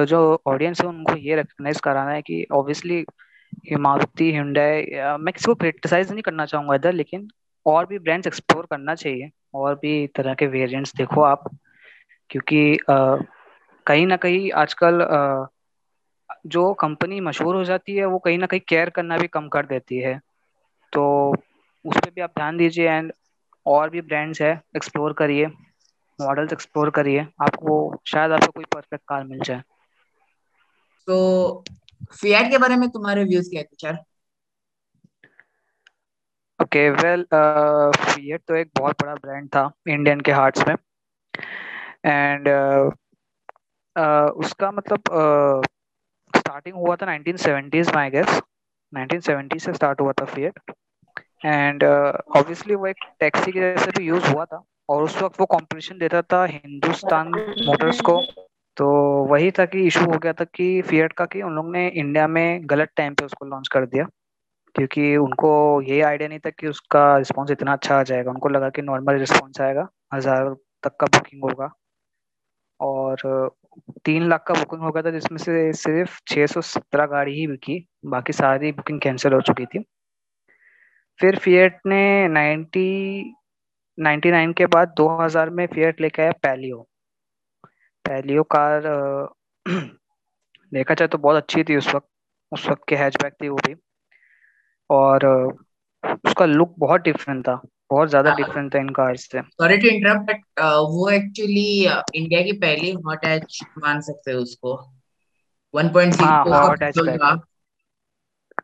जो 0.05 0.19
ऑडियंस 0.47 0.81
है 0.81 0.87
उनको 0.87 1.15
ये 1.15 1.35
रिकॉग्नाइज 1.35 1.79
कराना 1.79 2.11
है 2.11 2.21
कि 2.21 2.45
ऑब्वियसली 2.51 3.05
मारुति 3.79 4.35
हुंडई 4.35 4.81
मैं 5.19 5.33
किसी 5.33 5.45
को 5.45 5.55
क्रिटिसाइज 5.55 6.11
नहीं 6.11 6.21
करना 6.23 6.45
चाहूँगा 6.45 6.75
इधर, 6.75 6.93
लेकिन 6.93 7.27
और 7.65 7.85
भी 7.85 7.99
ब्रांड्स 7.99 8.27
एक्सप्लोर 8.27 8.65
करना 8.71 8.95
चाहिए, 8.95 9.29
और 9.55 9.75
भी 9.75 10.07
तरह 10.15 10.33
के 10.33 10.47
वेरिएंट्स 10.47 10.95
देखो 10.95 11.21
आप, 11.23 11.43
क्योंकि 12.29 12.77
कहीं 12.89 14.05
ना 14.07 14.15
कहीं 14.17 14.51
आजकल 14.53 15.05
जो 16.47 16.73
कंपनी 16.75 17.19
मशहूर 17.21 17.55
हो 17.55 17.63
जाती 17.63 17.95
है, 17.95 18.05
वो 18.05 18.19
कहीं 18.19 18.37
ना 18.37 18.45
कहीं 18.45 18.61
केयर 18.67 18.89
करना 18.89 19.17
भी 19.17 19.27
कम 19.27 19.47
कर 19.49 19.65
देती 19.65 19.99
है। 19.99 20.19
तो 20.93 21.03
उस 21.29 21.97
पर 21.97 22.09
भी 22.09 22.21
आप 22.21 22.31
ध्यान 22.35 22.57
दीजिए 22.57 22.89
एंड 22.89 23.11
और 23.65 23.89
भी 23.89 24.01
ब्रांड्स 24.01 24.41
है 24.41 24.51
एक्सप्लोर 24.75 25.13
करिए 25.13 25.45
मॉडल्स 26.19 26.53
एक्सप्लोर 26.53 26.89
करिए, 26.89 27.25
आपको 27.41 28.01
शायद 28.07 28.31
आपको 28.31 28.51
कोई 28.51 28.63
परफेक्ट 28.73 29.03
कार 29.09 29.23
मिल 29.23 29.39
जाए। 29.39 29.61
तो 31.07 31.63
फियाट 32.21 32.51
के 32.51 32.57
बारे 32.57 32.75
में 32.75 32.89
तुम्हारे 32.89 33.23
व्यूज़ 33.23 33.49
क्या 33.49 33.59
है 33.59 33.63
तुषार 33.63 34.03
ओके 36.61 36.89
वेल 36.89 37.25
फिएट 37.97 38.41
तो 38.47 38.55
एक 38.55 38.71
बहुत 38.79 39.01
बड़ा 39.01 39.15
ब्रांड 39.15 39.47
था 39.47 39.71
इंडियन 39.89 40.21
के 40.21 40.31
हार्ट्स 40.31 40.67
में. 40.67 40.75
एंड 42.05 42.47
uh, 42.47 42.91
uh, 43.97 44.29
उसका 44.31 44.71
मतलब 44.71 44.99
स्टार्टिंग 46.35 46.75
uh, 46.75 46.81
हुआ 46.81 46.95
था 46.95 47.05
1970s 47.05 47.95
में 47.95 48.01
आई 48.01 48.09
गेस 48.09 48.41
1970 48.95 49.59
से 49.59 49.73
स्टार्ट 49.73 50.01
हुआ 50.01 50.11
था 50.11 50.25
फिएट 50.25 50.59
एंड 51.45 51.83
ऑब्वियसली 51.83 52.75
वो 52.75 52.87
एक 52.87 52.97
टैक्सी 53.19 53.51
के 53.51 53.59
जैसे 53.59 53.91
भी 53.91 54.05
यूज़ 54.05 54.33
हुआ 54.33 54.45
था. 54.45 54.63
और 54.89 55.03
उस 55.03 55.21
वक्त 55.21 55.39
वो 55.39 55.45
कंपटीशन 55.45 55.97
देता 55.97 56.21
था 56.21 56.45
हिंदुस्तान 56.45 57.27
मोटर्स 57.65 58.01
को. 58.01 58.46
तो 58.77 58.87
वही 59.25 59.51
था 59.51 59.65
कि 59.65 59.85
इशू 59.87 60.01
हो 60.01 60.17
गया 60.19 60.33
था 60.33 60.43
कि 60.45 60.81
फिएट 60.81 61.13
का 61.13 61.25
कि 61.25 61.41
उन 61.41 61.53
लोग 61.53 61.71
ने 61.71 61.87
इंडिया 61.89 62.27
में 62.27 62.61
गलत 62.69 62.89
टाइम 62.97 63.13
पे 63.13 63.25
उसको 63.25 63.45
लॉन्च 63.45 63.67
कर 63.67 63.85
दिया। 63.85 64.05
क्योंकि 64.75 65.15
उनको 65.17 65.51
ये 65.81 66.01
आइडिया 66.01 66.29
नहीं 66.29 66.39
था 66.39 66.49
कि 66.49 66.67
उसका 66.67 67.17
रिस्पॉन्स 67.17 67.51
इतना 67.51 67.73
अच्छा 67.73 67.99
आ 67.99 68.03
जाएगा। 68.03 68.31
उनको 68.31 68.49
लगा 68.49 68.69
कि 68.69 68.81
नॉर्मल 68.81 69.19
रिस्पॉन्स 69.19 69.61
आएगा। 69.61 69.87
हज़ार 70.13 70.53
तक 70.83 70.97
का 71.01 71.07
बुकिंग 71.07 71.43
होगा। 71.43 71.69
और 72.79 73.49
तीन 74.05 74.29
लाख 74.29 74.43
का 74.47 74.53
बुकिंग 74.53 74.81
हो 74.81 74.91
गया 74.91 75.03
था, 75.03 75.11
जिसमें 75.11 75.37
से 75.37 75.73
सिर्फ़ 75.73 76.19
617 76.27 77.05
गाड़ी 77.05 77.33
ही 77.39 77.47
बिकी। 77.47 77.79
बाकी 78.05 78.33
सारी 78.33 78.71
बुकिंग 78.71 78.99
कैंसिल 79.01 79.33
हो 79.33 79.41
चुकी 79.41 79.65
थी। 79.65 79.83
फिर 81.19 81.37
फिएट 81.37 81.79
ने 81.87 82.27
90 82.27 82.83
99 83.97 84.53
के 84.53 84.65
बाद 84.65 84.93
2000 84.97 85.49
में 85.49 85.65
फिएट 85.67 86.01
लेके 86.01 86.21
आया 86.21 86.31
पैलियो 86.43 86.87
पैलियो 88.07 88.43
कार 88.55 88.81
देखा 90.73 90.93
जाए 90.93 91.07
तो 91.07 91.17
बहुत 91.17 91.35
अच्छी 91.35 91.63
थी 91.63 91.75
उस 91.77 91.93
वक्त 91.95 92.07
उस 92.51 92.67
वक्त 92.67 92.83
के 92.89 92.95
हैचबैक 92.95 93.33
थी 93.33 93.49
वो 93.49 93.57
भी। 93.67 93.75
और 94.89 95.25
उसका 96.25 96.45
लुक 96.45 96.75
बहुत 96.79 97.01
डिफरेंट 97.01 97.43
था 97.47 97.55
बहुत 97.89 98.09
ज़्यादा 98.09 98.33
डिफरेंट 98.35 98.73
था 98.75 98.79
इन 98.79 98.89
कार्स 98.89 99.27
से। 99.31 99.41
सॉरी 99.41 99.77
टू 99.77 99.87
इंटरप्ट 99.87 100.29
बट 100.29 100.59
वो 100.91 101.09
एक्चुअली 101.09 101.69
इंडिया 102.15 102.41
की 102.41 102.51
पहली 102.57 102.91
हॉट 103.05 103.25
एच 103.25 103.59
मान 103.77 104.01
सकते 104.01 104.31
हैं 104.31 104.37
उसको। 104.37 104.75
1.6 105.73 106.21
हाँ 106.21 106.43
हॉट 106.45 106.83
एच 106.83 106.99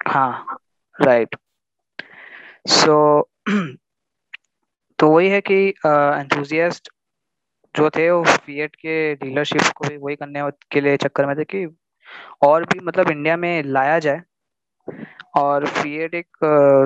हाँ 0.08 0.58
राइट 1.00 1.36
सो 2.70 2.98
तो 5.00 5.10
वही 5.10 5.30
है 5.30 5.42
कि 5.42 5.56
एंथुजियास्ट 5.88 6.90
जो 7.76 7.90
थे 7.90 8.10
वो 8.12 8.24
फिएट 8.46 8.76
के 8.76 8.94
डीलरशिप 9.16 9.62
को 9.78 9.88
भी 9.88 9.98
वही 9.98 10.16
करने 10.16 10.50
के 10.72 10.82
लिए 10.82 10.98
चक्कर 10.98 11.26
में 11.26 11.36
थे 11.38 11.44
कि 11.46 11.66
और 12.44 12.64
भी 12.66 12.80
मतलब 12.86 13.12
इंडिया 13.12 13.38
में 13.38 13.64
लाया 13.64 14.00
जाए। 14.00 14.22
और 15.38 15.66
फिएट 15.68 16.14
एक 16.16 16.38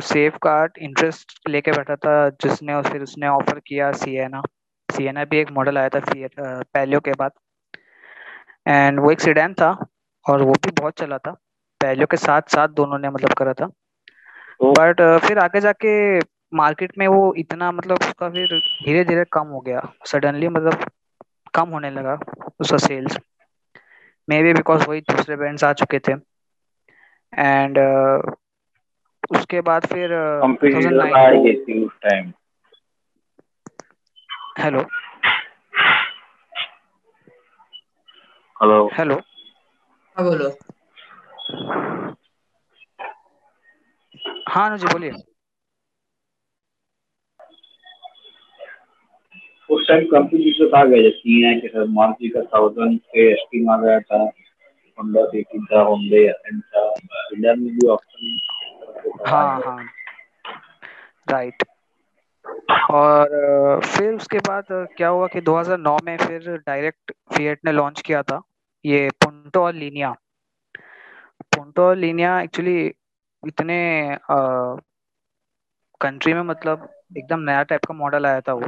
सेफ़ 0.03 0.37
कार्ड 0.41 0.77
इंटरेस्ट 0.79 1.39
लेके 1.49 1.71
बैठा 1.71 1.95
था 1.95 2.17
जिसने 2.43 2.73
और 2.73 2.89
फिर 2.91 3.01
उसने 3.03 3.27
ऑफ़र 3.27 3.59
किया 3.67 3.91
सिएना 3.93 4.41
सिएना 4.89 5.23
भी 5.25 5.37
एक 5.37 5.51
मॉडल 5.51 5.77
आया 5.77 5.89
था 5.89 5.99
फिएट 6.01 6.39
पैलियो 6.39 6.99
के 6.99 7.11
बाद। 7.19 7.31
एंड 8.67 8.99
वो 8.99 9.11
एक 9.11 9.21
सीडैन 9.21 9.53
था 9.53 9.69
और 10.25 10.41
वो 10.43 10.53
भी 10.65 10.71
बहुत 10.79 10.99
चला 10.99 11.17
था। 11.17 11.31
पैलियो 11.81 12.07
के 12.11 12.17
साथ 12.17 12.49
साथ 12.51 12.67
दोनों 12.75 12.97
ने 12.99 13.09
मतलब 13.09 13.33
करा 13.33 13.53
था। 13.53 13.65
बट 14.61 15.01
फिर 15.25 15.39
आगे 15.39 15.59
जाके 15.61 15.93
मार्केट 16.51 16.97
में 16.97 17.07
वो 17.07 17.33
इतना 17.37 17.71
मतलब 17.71 17.97
उसका 18.01 18.29
फिर 18.29 18.57
धीरे 18.85 19.03
धीरे 19.05 19.23
कम 19.33 19.47
हो 19.47 19.59
गया। 19.61 19.81
सडनली 20.07 20.47
मतलब 20.47 20.85
कम 21.55 21.69
होने 21.69 21.89
लगा 21.91 22.17
उसका 22.59 22.77
सेल्स 22.77 23.17
मे 24.27 24.41
बी 24.43 24.53
बिकॉज़ 24.53 24.87
वही 24.89 25.01
दूसरे 25.01 25.35
ब्रांड्स 25.35 25.63
आ 25.63 25.71
चुके 25.73 25.99
थे। 25.99 26.13
एंड 27.33 27.77
uh, 27.77 28.33
उसके 29.31 29.61
बाद 29.61 29.85
फिर 29.85 30.11
हेलो 34.59 34.81
हेलो 38.59 38.87
हेलो 38.93 39.15
हाँ 40.17 40.25
बोलो। 40.25 40.49
हाँ 44.49 44.65
अनुजी 44.65 44.87
बोलिए। 44.87 45.11
उस 49.69 49.87
टाइम 49.87 50.05
कंपटीटर 50.05 50.75
आ 50.77 50.83
गए 50.85 51.09
सी 51.09 51.41
है 51.43 51.53
के 51.59 51.67
साथ 51.67 51.85
मारुति 51.89 52.29
का 52.29 52.41
थाउज़ेंड 52.41 52.99
के 52.99 53.31
एसटीम 53.31 53.69
आ 53.69 53.77
गया 53.77 53.99
था 53.99 54.23
होंडा 54.97 55.25
सिटी 55.25 55.65
था 55.65 55.81
होंडे 55.81 56.23
एसेंट 56.27 56.63
था 56.63 56.83
इंडिया 57.33 57.53
में 57.53 57.67
भी 57.69 57.87
ऑप्शन 57.87 58.37
हाँ 59.27 59.61
हाँ। 59.65 59.83
राइट 61.31 61.63
और 62.91 63.81
फिर 63.85 64.13
उसके 64.13 64.37
बाद 64.37 64.65
क्या 64.71 65.07
हुआ 65.07 65.27
कि 65.27 65.41
2009 65.41 65.97
में 66.03 66.17
फिर 66.17 66.57
डायरेक्ट 66.57 67.11
फिएट 67.33 67.59
ने 67.65 67.71
लॉन्च 67.71 68.01
किया 68.01 68.21
था, 68.23 68.41
ये 68.85 69.09
पुंटो 69.23 69.63
और 69.63 69.73
लीनिया 69.73 70.11
पुंटो 71.55 71.83
और 71.83 71.95
लीनिया 71.95 72.39
एक्चुअली 72.41 72.85
इतने 73.43 73.79
कंट्री 76.01 76.33
में 76.33 76.41
मतलब 76.41 76.89
एकदम 77.17 77.39
नया 77.39 77.63
टाइप 77.63 77.85
का 77.85 77.93
मॉडल 77.93 78.25
आया 78.25 78.41
था 78.41 78.53
वो। 78.53 78.67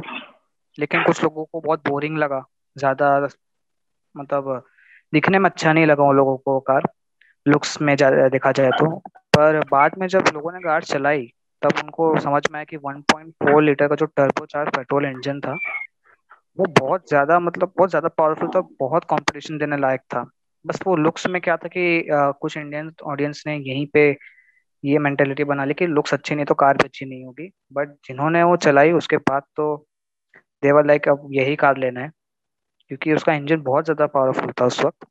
लेकिन 0.80 1.02
कुछ 1.04 1.22
लोगों 1.22 1.44
को 1.44 1.60
बहुत 1.60 1.88
बोरिंग 1.88 2.18
लगा। 2.18 2.44
ज़्यादा 2.76 3.28
मतलब 4.14 4.62
दिखने 5.12 5.38
में 5.38 5.48
अच्छा 5.50 5.72
नहीं 5.72 5.86
लगा 5.86 6.04
उन 6.04 6.16
लोगों 6.16 6.36
को 6.36 6.58
कार 6.60 6.88
लुक्स 7.46 7.80
में 7.82 7.94
देखा 7.96 8.52
जाए 8.52 8.70
तो। 8.70 8.90
पर 9.36 9.58
बाद 9.70 9.98
में 9.98 10.06
जब 10.08 10.24
लोगों 10.34 10.52
ने 10.52 10.60
कार 10.60 10.82
चलाई 10.84 11.26
तब 11.62 11.78
उनको 11.84 12.18
समझ 12.20 12.42
में 12.52 12.58
आया 12.58 12.64
कि 12.64 12.76
1.4 12.78 13.62
लीटर 13.62 13.88
का 13.88 13.94
जो 13.94 14.06
टर्बो 14.06 14.46
चार्ज 14.46 14.70
पेट्रोल 14.76 15.06
इंजन 15.06 15.40
था 15.40 15.56
वो 16.58 16.64
बहुत 16.80 17.08
ज़्यादा 17.08 17.38
मतलब 17.40 17.72
बहुत 17.78 17.90
ज़्यादा 17.90 18.08
पावरफुल 18.08 18.48
था 18.48 18.60
बहुत 18.80 19.04
कंपटीशन 19.04 19.58
देने 19.58 19.76
लायक 19.76 20.00
था। 20.14 20.24
बस 20.64 20.80
वो 20.86 20.96
लुक्स 20.96 21.26
में 21.26 21.40
क्या 21.42 21.56
था 21.56 21.68
कि 21.68 22.00
अ, 22.00 22.30
कुछ 22.40 22.56
इंडियन 22.56 22.92
ऑडियंस 23.04 23.42
ने 23.46 23.56
यहीं 23.56 23.86
पे 23.86 24.08
ये 24.84 24.98
मेंटेलिटी 24.98 25.44
बना 25.44 25.64
ली 25.64 25.74
कि 25.74 25.86
लुक्स 25.86 26.14
अच्छी 26.14 26.34
नहीं 26.34 26.46
तो 26.46 26.54
कार 26.54 26.76
भी 26.76 26.84
अच्छी 26.84 27.06
नहीं 27.06 27.24
होगी। 27.24 27.50
बट 27.72 27.88
जिन्होंने 28.06 28.42
वो 28.42 28.56
चलाई 28.56 28.92
उसके 28.92 29.16
बाद 29.16 29.42
तो 29.56 29.74
देवर 30.62 30.86
लाइक 30.86 31.08
अब 31.08 31.28
यही 31.32 31.56
कार 31.56 31.76
लेना 31.78 32.00
है। 32.00 32.10
क्योंकि 32.90 33.12
उसका 33.14 33.32
इंजन 33.32 33.60
बहुत 33.62 33.84
ज़्यादा 33.84 34.06
पावरफुल 34.08 34.52
था 34.60 34.64
उस 34.66 34.80
वक्त। 34.84 35.06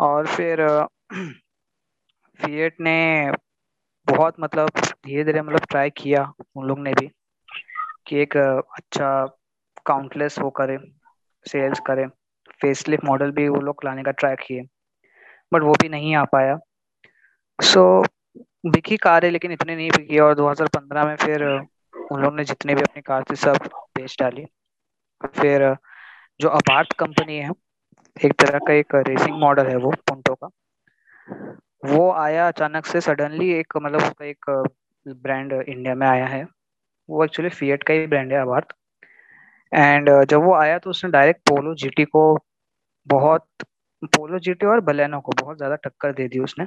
और 0.00 0.26
फिर 0.26 0.66
फिएट 2.40 2.76
ने 2.80 2.96
बहुत 4.06 4.34
मतलब 4.40 4.70
धीरे 4.78 5.24
धीरे 5.24 5.42
मतलब 5.42 5.66
ट्राई 5.70 5.90
किया 5.90 6.22
उन 6.56 6.66
लोग 6.66 6.78
ने 6.78 6.92
भी 6.92 7.08
कि 8.06 8.16
एक 8.18 8.36
अच्छा 8.36 9.08
काउंटलेस 9.86 10.38
वो 10.38 10.50
करें 10.50 10.76
सेल्स 11.46 11.80
करे। 11.86 12.06
फेसलिफ्ट 12.60 13.04
मॉडल 13.04 13.30
भी 13.30 13.48
वो 13.48 13.60
लोग 13.60 13.84
लाने 13.84 14.02
का 14.02 14.10
ट्राई 14.12 14.36
किए। 14.36 14.62
बट 15.52 15.62
वो 15.62 15.72
भी 15.82 15.88
नहीं 15.88 16.14
आ 16.16 16.24
पाया। 16.32 16.58
सो 17.58 17.80
so, 18.02 18.08
बिकी 18.66 18.96
कार 18.96 19.24
लेकिन 19.30 19.52
इतनी 19.52 19.76
नहीं 19.76 19.90
बिकी। 19.90 20.18
और 20.18 20.34
2015 20.34 21.04
में 21.04 21.16
फिर 21.16 21.44
उन 21.44 22.20
लोग 22.22 22.34
ने 22.36 22.44
जितने 22.44 22.74
भी 22.74 22.82
अपनी 22.82 23.02
कार 23.02 23.24
थी 23.30 23.36
सब 23.36 23.68
बेच 23.96 24.16
डाली। 24.20 24.44
फिर, 25.34 25.74
जो 26.40 26.48
अपार्थ 26.50 26.92
कंपनी 26.98 27.36
है, 27.36 27.50
एक 28.16 28.32
तरह 28.40 28.58
का 28.58 28.72
एक 28.74 28.94
रेसिंग 29.08 29.38
मॉडल 29.40 29.66
है 29.66 29.76
वो 29.78 29.90
पुंटो 30.08 30.34
का। 30.34 30.48
वो 31.86 32.10
आया 32.12 32.46
अचानक 32.48 32.86
से 32.86 33.00
सडनली 33.00 33.50
एक 33.52 33.76
मतलब 33.76 34.02
उसका 34.02 34.24
एक 34.26 34.50
ब्रांड 35.06 35.52
इंडिया 35.52 35.94
में 35.94 36.06
आया 36.06 36.26
है। 36.26 36.44
वो 37.08 37.24
एक्चुअली 37.24 37.50
फिएट 37.50 37.82
का 37.82 37.94
ही 37.94 38.06
ब्रांड 38.06 38.32
है 38.32 38.40
अपार्थ 38.40 38.72
एंड 39.72 40.10
जब 40.24 40.42
वो 40.42 40.54
आया 40.54 40.78
तो 40.78 40.90
उसने 40.90 41.10
डायरेक्ट 41.10 41.40
पोलो 41.48 41.74
जीटी 41.76 42.04
को 42.06 42.22
बहुत 43.06 43.46
पोलो 44.12 44.38
जीटी 44.38 44.66
और 44.66 44.80
बलेनो 44.82 45.20
को 45.20 45.32
बहुत 45.40 45.56
ज़्यादा 45.56 45.74
टक्कर 45.84 46.12
दे 46.12 46.28
दी 46.28 46.38
उसने। 46.40 46.66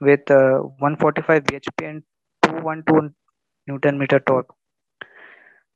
With 0.00 0.32
145 0.32 1.40
bhp 1.42 1.82
and 1.82 2.02
212 2.42 3.10
newton 3.68 3.94
meter 3.94 4.18
torque 4.20 4.54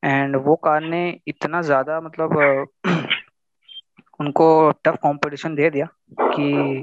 and 0.02 0.36
वो 0.36 0.54
कार 0.56 0.80
ने 0.80 1.20
इतना 1.26 1.62
ज़्यादा 1.62 2.00
मतलब 2.00 2.36
उनको 4.20 4.48
टफ 4.84 4.96
कंपटीशन 4.96 5.54
दे 5.54 5.70
दिया 5.70 5.86
कि 6.20 6.82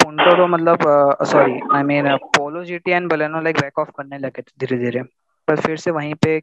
पुंटो 0.00 0.36
तो 0.36 0.46
मतलब 0.46 0.78
sorry 1.24 1.60
I 1.74 1.82
mean 1.82 2.16
Polo 2.36 2.64
GT 2.64 2.90
and 2.90 3.10
Baleno 3.10 3.40
like 3.40 3.60
back 3.60 3.78
off 3.78 3.90
करने 3.90 4.18
लगे 4.18 4.42
धीरे 4.58 4.78
धीरे 4.78 5.02
पर 5.48 5.60
फिर 5.60 5.76
से 5.76 5.90
वहीं 5.90 6.14
पे 6.14 6.36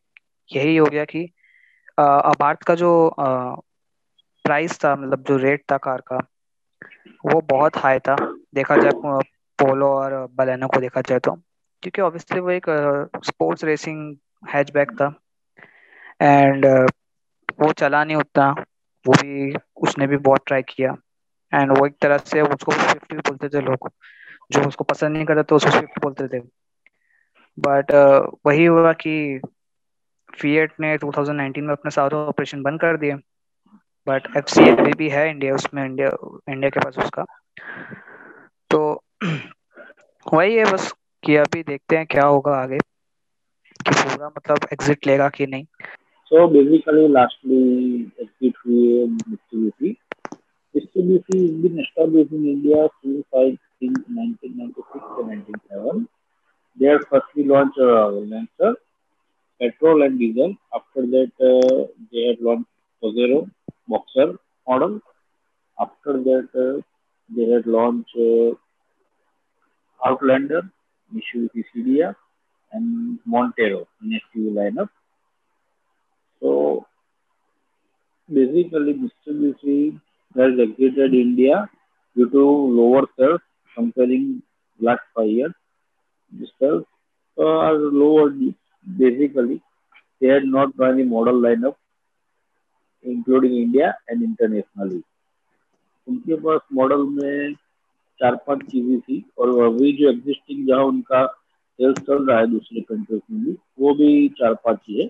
यही 0.50 0.76
हो 0.78 0.86
गया 0.86 1.06
कि 1.06 1.24
अबार्थ 2.00 2.64
का 2.64 2.76
जो 2.76 2.92
प्राइस 3.20 4.78
था 4.84 4.96
मतलब 4.96 5.24
जो 5.24 5.38
रेट 5.38 5.64
था 5.72 5.78
कार 5.78 6.02
का, 6.08 6.18
वो 7.26 7.42
बहुत 7.42 7.78
हाई 7.78 8.00
था। 8.00 8.16
देखा 8.56 8.76
जाए 8.78 8.92
पोलो 9.60 9.88
और 9.88 10.14
बलेनो 10.36 10.68
को 10.68 10.80
देखा 10.80 11.02
जाए 11.02 11.20
तो। 11.20 11.32
क्योंकि 11.84 12.02
ऑब्वियसली 12.02 12.40
वो 12.40 12.50
एक 12.50 12.66
स्पोर्ट्स 13.26 13.64
रेसिंग 13.64 14.16
हैचबैक 14.50 14.92
था। 14.92 15.20
एंड 16.22 16.66
वो 17.60 17.72
चला 17.72 18.04
नहीं 18.04 18.16
उतना। 18.16 18.52
वो 19.08 19.14
भी 19.14 19.56
उसने 19.76 20.08
भी 20.08 20.18
बहुत 20.18 20.42
ट्राई 20.46 20.62
किया। 20.62 20.96
एंड 21.54 21.78
वो 21.78 21.86
एक 21.86 21.96
तरह 22.02 22.18
से 22.18 22.42
उसको 22.42 22.72
भी 22.72 23.18
बोलते 23.18 23.50
थे 23.50 23.62
लोग। 23.62 23.92
जो 24.52 24.62
उसको 24.62 24.84
पसंद 24.84 25.14
नहीं 25.14 25.26
करते 25.26 25.44
तो 25.44 25.56
उसको 25.56 25.72
स्विफ्ट 25.72 26.00
बोलते 26.02 26.28
थे। 26.28 26.44
बट 27.60 27.92
uh, 27.92 28.38
वही 28.46 28.66
हुआ 28.66 28.94
कि 28.94 29.42
फीएट 30.36 30.74
ने 30.80 30.98
2019 30.98 31.64
में 31.64 31.72
अपने 31.72 31.92
सारे 31.92 32.16
ऑपरेशन 32.16 32.62
बंद 32.62 32.82
कर 32.82 32.98
दिए। 32.98 33.14
बट 34.08 34.38
एफ़ 34.38 34.46
सी 34.46 34.70
अभी 34.70 34.94
भी 34.94 35.10
है 35.10 35.30
इंडिया 35.30 35.56
उसमें 35.56 35.86
इंडिया 35.86 36.10
इंडिया 36.50 36.70
के 36.70 36.80
पास 36.80 36.98
उसका। 36.98 37.26
तो 38.70 39.04
वही 40.34 40.56
है 40.56 40.72
बस 40.72 40.94
कि 41.24 41.36
अभी 41.36 41.64
देखते 41.64 41.98
हैं 41.98 42.06
क्या 42.06 42.24
होगा 42.24 42.56
आगे। 42.56 42.78
कि 43.82 43.94
पूरा 44.02 44.28
मतलब 44.28 44.68
एग्जिट 44.74 45.08
लेगा 45.08 45.30
कि 45.38 45.48
नहीं? 45.48 45.66
सो 46.32 46.48
बेसिकली 46.48 47.08
लास्टली 47.14 47.62
एग्जिट 48.22 48.58
हुए 48.66 49.06
distributor 49.08 49.92
distributor 50.76 51.44
is 51.46 51.62
been 51.62 51.80
established 51.80 52.34
in 52.34 52.46
India 52.50 52.86
since 52.88 53.24
1996 53.34 55.02
से 55.12 55.24
1997 55.26 56.06
there 56.78 56.98
first 57.10 57.38
we 57.38 57.44
launch 57.44 57.76
Lancer 57.80 58.74
petrol 59.62 60.04
and 60.04 60.18
diesel 60.20 60.56
after 60.76 61.06
that 61.12 61.42
they 61.42 62.28
have 62.28 62.46
launch 62.48 62.66
Pajero 63.04 63.42
boxer 63.90 64.32
model 64.68 65.00
after 65.78 66.18
that 66.30 66.58
they 67.30 67.52
had 67.52 67.68
launch 67.78 68.18
Outlander 70.02 70.62
Mitsubishi 71.12 71.62
Cedia 71.62 72.12
and 72.72 73.20
Montero 73.26 73.88
in 74.02 74.20
SUV 74.22 74.54
lineup. 74.54 74.90
So 76.42 76.86
basically, 78.30 78.94
Mr. 78.94 79.30
Mitsubishi 79.30 80.00
has 80.36 80.60
exited 80.60 81.14
India 81.14 81.70
due 82.16 82.30
to 82.30 82.44
lower 82.80 83.04
sales 83.18 83.42
comparing 83.76 84.42
last 84.80 85.02
five 85.16 85.28
years. 85.28 85.54
The 86.32 86.48
sales 86.60 86.86
are 87.38 87.74
lower 87.74 88.32
basically. 88.88 89.62
They 90.22 90.28
had 90.28 90.46
not 90.46 90.70
any 90.82 91.04
model 91.04 91.42
lineup 91.42 91.76
including 93.06 93.54
India 93.58 93.88
and 94.10 94.24
internationally 94.24 95.02
उनके 96.08 96.36
पास 96.42 96.62
model 96.74 97.06
में 97.10 97.54
चार 98.20 98.36
पाँच 98.48 98.66
चीज़ें 98.72 99.00
थी 99.00 99.24
और 99.40 99.50
अभी 99.66 99.92
जो 99.98 100.10
एग्जिस्टिंग 100.10 100.68
जहाँ 100.68 100.84
उनका 100.86 101.24
सेल्स 101.82 102.00
चल 102.00 102.26
रहा 102.26 102.40
है 102.40 102.48
दूसरे 102.48 102.82
कंट्रीज़ 102.82 103.22
में 103.32 103.46
भी 103.46 103.52
वो 103.80 103.94
भी 103.94 104.30
चार 104.30 104.54
पाँच 104.54 104.80
ही 104.90 105.02
है। 105.02 105.10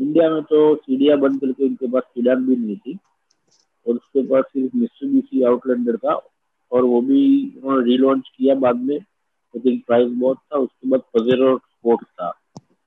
इंडिया 0.00 0.30
में 0.30 0.42
तो 0.42 0.76
सीडिया 0.76 1.16
बंद 1.16 1.40
करके 1.40 1.64
उनके 1.64 1.88
पास 1.88 2.02
सीडान 2.02 2.46
भी 2.46 2.56
नहीं 2.56 2.76
थी। 2.76 2.98
और 3.88 3.94
उसके 3.94 4.22
पास 4.22 4.44
सिर्फ़ 4.44 4.76
मिस्टरबीसी 4.76 5.42
आउटलैंडर 5.42 5.96
था 5.96 6.14
और 6.72 6.84
वो 6.84 7.00
भी 7.02 7.52
उन्होंने 7.64 7.86
रीलॉन्च 7.86 8.28
किया 8.36 8.54
बाद 8.54 8.76
में। 8.76 8.98
लेकिन 9.54 9.78
प्राइस 9.86 10.08
बहुत 10.12 10.36
था 10.36 10.56
उसके 10.58 10.88
बाद 10.88 11.00
पजेरो 11.00 11.58
स्पोर्ट 11.58 12.04
था। 12.04 12.40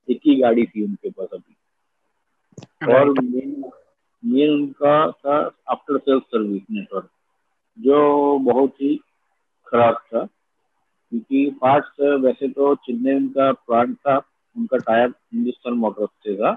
एक 0.10 0.20
ही 0.26 0.36
गाड़ी 0.36 0.66
थी 0.66 0.86
उनके 0.86 1.10
पास 1.10 1.28
अभी। 1.34 1.54
और 2.94 3.10
मेन 3.10 3.64
मेन 4.26 4.50
उनका 4.50 5.12
था 5.12 5.56
आफ्टर 5.70 5.98
सेल्स 5.98 6.24
सर्विस 6.24 6.62
नेटवर्क 6.72 7.10
जो 7.80 8.40
बहुत 8.40 8.70
ही 8.82 9.00
खराब 9.68 9.96
था। 9.96 10.28
क्योंकि 11.10 11.52
पार्ट्स, 11.62 12.00
वैसे 12.00 12.48
तो 12.48 12.76
चेन्नई 12.76 13.16
उनका 13.16 13.52
प्लांट 13.52 13.96
था, 13.96 14.18
उनका 14.58 14.78
टायर 14.78 15.10
हिंदुस्तान 15.34 15.74
मोटर्स 15.74 16.10
से 16.10 16.36
था। 16.36 16.52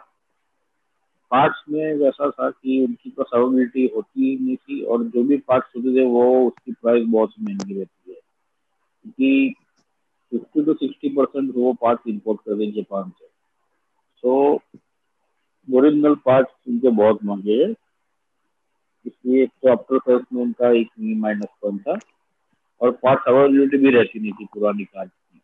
पार्ट्स 1.31 1.63
में 1.71 1.95
वैसा 1.95 2.31
था 2.31 2.51
कि 2.51 2.85
उनकी 2.85 3.11
तो 3.11 3.23
अवेलेबिलिटी 3.23 3.91
होती 3.97 4.31
ही 4.31 4.45
नहीं 4.45 4.57
थी 4.57 4.83
और 4.83 5.05
जो 5.05 5.23
भी 5.23 5.37
पार्ट्स 5.37 5.69
होते 5.77 5.97
थे, 5.97 6.05
वो 6.05 6.47
उसकी 6.49 6.73
प्राइस 6.73 7.05
बहुत 7.09 7.31
महँगी 7.41 7.75
रहती 7.75 8.13
है। 8.13 8.21
क्योंकि 9.03 9.55
फिफ्टी 10.31 10.65
टू 10.65 10.75
सिक्सटी 10.75 11.09
परसेंट 11.09 11.53
वो 11.55 11.73
पार्ट्स 11.73 12.05
इंपोर्ट 12.09 12.41
करते 12.41 12.65
हैं 12.65 12.73
जापान 12.73 13.11
से। 13.11 13.27
सो 14.17 14.55
ओरिजिनल 15.69 16.15
पार्ट्स 16.15 16.53
उनके 16.69 16.89
बहुत 16.89 17.25
महँगे 17.25 17.65
है। 17.65 17.75
इसलिए 19.07 19.43
एक 19.43 19.51
तो 19.51 19.73
आफ्टर 19.73 19.99
सेल्स 19.99 20.25
में 20.33 20.43
उनका 20.43 20.71
एक 20.71 20.89
माइनस 21.01 21.49
पॉइंट 21.63 21.81
था। 21.81 21.99
और 22.81 22.91
पार्ट्स 23.03 23.29
अवेलेबिलिटी 23.29 23.79
भी 23.79 23.91
रहती 23.91 24.21
नहीं 24.21 24.33
थी 24.33 24.45
पुरानी 24.55 24.85
कार 24.85 25.07
की। 25.07 25.41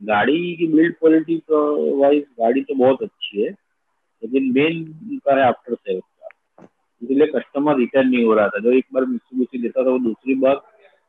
गाड़ी 0.00 0.54
की 0.56 0.66
बिल्ड 0.68 0.94
क्वालिटी 0.94 1.38
तो 1.48 1.60
वाइज 2.00 2.22
गाड़ी 2.40 2.62
तो 2.62 2.74
बहुत 2.74 3.02
अच्छी 3.02 3.42
है 3.42 3.50
लेकिन 3.50 4.52
मेन 4.52 4.82
उनका 5.10 5.36
है 5.36 5.46
आफ्टर 5.46 5.74
सेल्स 5.74 6.02
का 6.02 6.66
इसलिए 7.02 7.26
कस्टमर 7.28 7.76
रिटर्न 7.78 8.08
नहीं 8.08 8.24
हो 8.24 8.34
रहा 8.34 8.48
था। 8.48 8.58
जो 8.60 8.72
एक 8.72 8.86
बार 8.94 9.04
मिस्टूबिशी 9.06 9.62
देता 9.62 9.84
था 9.84 9.90
वो 9.90 9.98
दूसरी 10.00 10.34
बार 10.40 10.60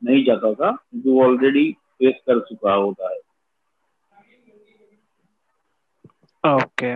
नहीं 0.02 0.24
जाता 0.26 0.54
था 0.54 0.72
क्योंकि 0.72 1.10
वो 1.10 1.24
ऑलरेडी 1.24 1.72
फेस 1.72 2.16
कर 2.28 2.40
चुका 2.50 2.74
होता 2.74 3.10
है। 3.10 3.20
Okay 6.44 6.96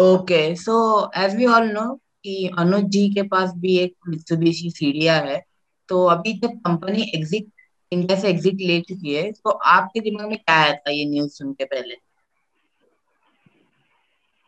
okay 0.00 0.54
so 0.56 0.76
as 1.16 1.36
we 1.36 1.46
all 1.48 1.70
know 1.72 1.84
कि 2.24 2.50
अनुज 2.58 2.84
जी 2.90 3.08
के 3.14 3.22
पास 3.28 3.52
भी 3.56 3.76
एक 3.78 3.94
मित्सुबिशी 4.08 4.70
सीढ़िया 4.70 5.14
है 5.20 5.40
तो 5.88 6.04
अभी 6.06 6.32
जब 6.38 6.58
कंपनी 6.60 7.02
एग्जिट 7.14 7.50
इंडिया 7.92 8.18
से 8.20 8.28
एग्जिट 8.28 8.60
ले 8.62 8.80
चुकी 8.82 9.14
है 9.14 9.30
तो 9.32 9.50
आपके 9.70 10.00
दिमाग 10.00 10.28
में 10.28 10.38
क्या 10.38 10.56
आया 10.56 10.74
था 10.76 10.90
ये 10.90 11.04
न्यूज़ 11.06 11.32
सुन 11.32 11.52
के 11.52 11.64
पहले? 11.66 11.94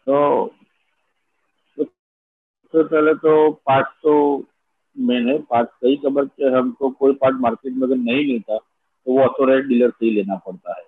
तो 0.07 0.17
सबसे 1.79 1.93
तो 2.75 2.83
पहले 2.85 3.15
तो 3.15 3.51
पार्ट 3.67 3.87
तो 4.03 4.15
मैंने 4.97 5.37
पार्ट 5.51 5.69
सही 5.69 5.97
खबर 5.97 6.25
के 6.27 6.51
हमको 6.57 6.91
कोई 7.01 7.13
पार्ट 7.15 7.37
मार्केट 7.41 7.73
में 7.73 7.87
अगर 7.87 7.97
नहीं 7.97 8.27
मिलता 8.27 8.59
तो 8.59 9.13
वो 9.13 9.21
ऑथोराइज 9.25 9.65
डीलर 9.67 9.91
से 9.91 10.05
ही 10.07 10.11
लेना 10.11 10.37
पड़ता 10.47 10.79
है। 10.79 10.85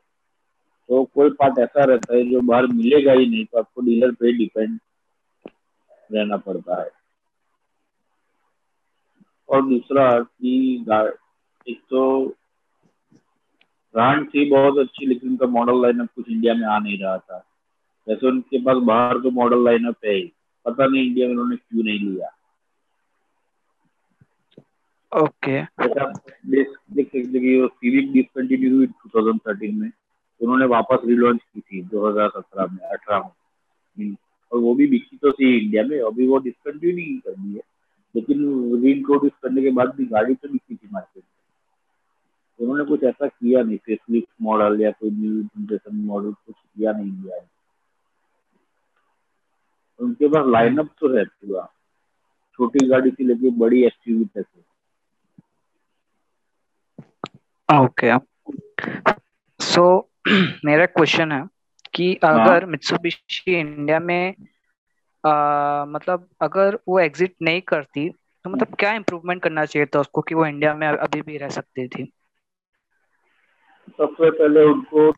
तो 0.89 1.03
कोई 1.15 1.31
पार्ट 1.41 1.59
ऐसा 1.59 1.85
रहता 1.85 2.17
है 2.17 2.23
जो 2.31 2.41
बाहर 2.49 2.67
मिलेगा 2.73 3.13
ही 3.13 3.27
नहीं 3.27 3.45
तो 3.45 3.59
आपको 3.59 3.81
डीलर 3.83 4.13
पे 4.21 4.33
डिपेंड 4.39 4.79
रहना 6.13 6.37
पड़ता 6.37 6.83
है। 6.83 6.91
और 9.49 9.69
दूसरा 9.69 10.21
कि 10.21 10.85
एक 11.69 11.81
तो 11.91 12.27
ब्रांड 13.95 14.29
थी 14.29 14.51
बहुत 14.51 14.79
अच्छी 14.79 15.07
लेकिन 15.07 15.31
उनका 15.31 15.47
मॉडल 15.47 15.83
लाइनअप 15.83 16.09
कुछ 16.17 16.25
इंडिया 16.29 16.55
में 16.55 16.67
आ 16.67 16.79
नहीं 16.79 16.99
रहा 16.99 17.19
था। 17.19 17.47
वैसे 18.09 18.27
उनके 18.27 18.59
पास 18.59 18.77
बाहर 18.77 19.19
तो 19.19 19.31
मॉडल 19.31 19.65
लाइनअप 19.65 19.97
है 20.05 20.13
ही। 20.13 20.33
पता 20.65 20.87
नहीं 20.87 21.07
इंडिया 21.07 21.27
में 21.27 21.35
उन्होंने 21.35 21.57
क्यों 21.57 21.85
नहीं 21.85 21.99
लिया। 21.99 22.29
ओके 25.23 25.65
सीरीज़ 27.67 28.13
डिसकंटिन्यू 28.13 28.77
हुई 28.77 28.87
2013 28.87 29.81
में। 29.81 29.91
उन्होंने 30.41 30.67
वापस 30.67 30.99
रिलॉन्च 31.05 31.41
की 31.55 31.61
थी 31.61 31.83
2017 31.83 32.67
में 32.73 32.89
18 32.89 33.31
में। 33.99 34.17
और 34.53 34.59
वो 34.59 34.75
भी 34.75 34.87
बिकी 34.87 35.17
तो 35.17 35.33
थी 35.33 35.65
इंडिया 35.65 35.83
में, 35.83 36.01
अभी 36.01 36.27
वो 36.27 36.39
डिसकंटिन्यू 36.39 36.97
नहीं 36.97 37.19
कर 37.19 37.31
दी 37.31 37.55
है। 37.55 37.63
लेकिन 38.17 38.39
रीइंट्रोड्यूस 38.83 39.33
करने 39.43 39.63
के 39.63 39.71
बाद 39.71 39.95
भी 39.97 40.05
गाड़ी 40.05 40.35
तो 40.35 40.49
बिकी 40.49 40.75
थी 40.75 40.89
मार्केट 40.93 41.25
में। 41.25 41.31
उन्होंने 42.61 42.85
कुछ 42.85 43.03
ऐसा 43.03 43.27
किया 43.27 43.63
नहीं 43.63 43.77
फेसलिफ्ट 43.77 44.29
मॉडल 44.43 44.81
या 44.81 44.91
कोई 44.91 45.11
न्यू 45.11 45.43
जनरेशन 45.43 45.97
मॉडल 45.97 46.33
कुछ 46.33 46.55
किया 46.57 46.93
नहीं 46.93 47.07
इंडिया 47.07 47.37
में। 47.37 47.49
उनके 50.01 50.29
पास 50.29 50.45
लाइनअप 50.47 50.89
तो 51.01 51.17
है 51.17 51.25
पूरा। 51.25 51.71
छोटी 52.53 52.87
गाड़ी 52.87 53.11
से 53.11 53.25
लेके 53.25 53.51
बड़ी 53.51 53.85
एसयूवी 53.85 54.25
तक 54.25 54.47
ओके 57.69 58.19
सो 59.61 60.11
मेरा 60.65 60.87
क्वेश्चन 60.87 61.33
है 61.33 61.43
कि 61.95 62.15
अगर 62.15 62.63
हाँ। 62.63 62.71
मित्सुबिशी 62.71 63.59
इंडिया 63.61 63.99
में 64.01 64.35
आ, 65.25 65.85
मतलब 65.85 66.29
अगर 66.41 66.79
वो 66.89 66.99
एग्जिट 67.01 67.35
नहीं 67.43 67.61
करती 67.61 68.09
तो 68.45 68.51
मतलब 68.51 68.75
क्या 68.75 68.93
इम्प्रूवमेंट 68.93 69.43
करना 69.43 69.65
चाहिए 69.65 69.87
था 69.87 70.01
उसको 70.01 70.21
कि 70.21 70.35
वो 70.35 70.47
इंडिया 70.47 70.75
में 70.75 70.87
अभी 70.89 71.23
भी 71.23 71.37
रह 71.37 71.49
सकती 71.49 71.87
थी 71.89 72.05
सबसे 73.89 74.31
पहले 74.31 74.65
उनको 74.65 75.13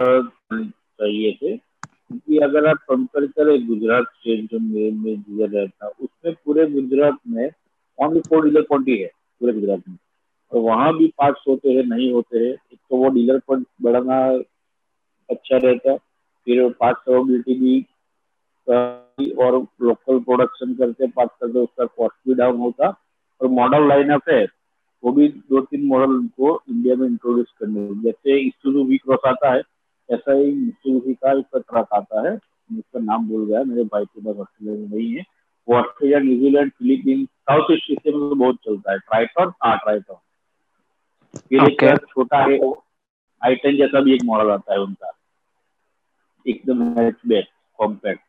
चाहिए 0.00 1.32
थे 1.32 1.56
क्योंकि 1.56 2.38
अगर 2.38 2.66
आप 2.66 2.76
कंपेयर 2.88 3.26
करें 3.26 3.66
गुजरात 3.66 4.04
स्टेट 4.04 4.50
जो 4.50 4.58
मेन 4.58 4.94
में 4.96 5.20
डीलर 5.20 5.48
रहता 5.50 5.86
उसमें 5.86 6.34
पूरे 6.44 6.66
गुजरात 6.66 7.18
में 7.28 7.50
ओनली 7.98 8.20
फोर 8.20 8.44
डीलर 8.44 8.62
क्वांटी 8.62 8.96
है 8.96 9.10
पूरे 9.40 9.52
गुजरात 9.52 9.82
में 9.88 9.96
और 10.52 10.60
वहाँ 10.60 10.92
भी 10.96 11.06
पार्ट्स 11.18 11.44
होते 11.48 11.72
हैं 11.72 11.84
नहीं 11.84 12.12
होते 12.12 12.38
हैं 12.38 12.52
एक 12.52 12.78
तो 12.90 12.96
वो 12.96 13.08
डीलर 13.08 13.38
पर 13.38 13.64
बढ़ाना 13.82 14.18
अच्छा 15.30 15.56
रहता 15.56 15.96
फिर 16.46 16.68
पार्ट्स 16.80 17.08
अवेबिलिटी 17.08 17.54
भी 17.60 19.30
और 19.34 19.54
लोकल 19.82 20.18
प्रोडक्शन 20.20 20.74
करते 20.74 21.06
पार्ट्स 21.16 21.34
करते 21.40 21.58
उसका 21.58 21.84
कॉस्ट 21.86 22.28
भी 22.28 22.34
डाउन 22.34 22.56
होता। 22.60 22.88
और 23.40 23.48
मॉडल 23.50 23.88
लाइनअप 23.88 24.28
है 24.30 24.44
वो 25.02 25.12
भी 25.12 25.28
दो 25.28 25.60
तीन 25.60 25.86
मॉडल 25.86 26.12
उनको 26.12 26.60
इंडिया 26.70 26.94
में 26.96 27.06
इंट्रोड्यूस 27.06 27.52
करने 27.60 27.88
जैसे 28.02 28.38
इसूजू 28.40 28.84
वी 28.84 28.96
क्रॉस 28.98 29.26
आता 29.26 29.52
है 29.54 29.62
ऐसा 30.08 30.32
ही 30.32 30.52
मिस्टूबी 30.54 31.14
का 31.14 31.32
एक 31.38 31.56
ट्रक 31.56 31.92
आता 31.94 32.28
है 32.28 32.34
उसका 32.34 33.00
नाम 33.00 33.26
भूल 33.28 33.46
गया 33.46 33.62
मेरे 33.64 33.84
भाई 33.84 34.04
के 34.04 34.20
पास 34.24 34.36
ऑस्ट्रेलिया 34.40 34.78
में 34.80 34.88
नहीं 34.88 35.14
है। 35.14 35.24
वो 35.68 35.76
Australia 35.76 36.18
New Zealand 36.18 36.70
Philippines 36.78 37.26
south 37.26 37.70
east 37.70 37.90
Asia 37.90 38.18
में 38.18 38.28
तो 38.28 38.34
बहुत 38.34 38.56
चलता 38.64 38.92
है 38.92 38.98
ट्राइटॉन 38.98 39.52
हाँ 39.64 39.76
ट्राइटॉन 39.78 40.16
फिर 41.38 41.62
एक 41.62 41.82
Okay. 41.82 41.96
छोटा 42.08 42.38
है 42.38 42.58
आई 43.42 43.54
टेन 43.62 43.76
जैसा 43.76 44.00
भी 44.00 44.14
एक 44.14 44.24
मॉडल 44.24 44.50
आता 44.50 44.72
है 44.72 44.80
उनका। 44.80 45.10
एकदम 46.46 46.82
हैचबैक 46.98 47.48
कॉम्पैक्ट 47.78 48.22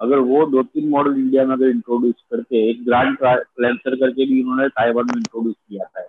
अगर 0.00 0.18
वो 0.26 0.44
दो 0.46 0.62
तीन 0.62 0.88
मॉडल 0.88 1.18
इंडिया 1.18 1.44
में 1.44 1.54
अगर 1.54 1.68
इंट्रोड्यूस 1.68 2.24
करते 2.30 2.68
एक 2.70 2.84
ग्रांड 2.84 3.16
लैंसर 3.60 3.96
करके 3.96 4.26
भी 4.26 4.42
उन्होंने 4.42 4.68
ताइवान 4.68 5.06
में 5.06 5.16
इंट्रोड्यूस 5.16 5.54
किया 5.54 5.84
था 5.84 6.06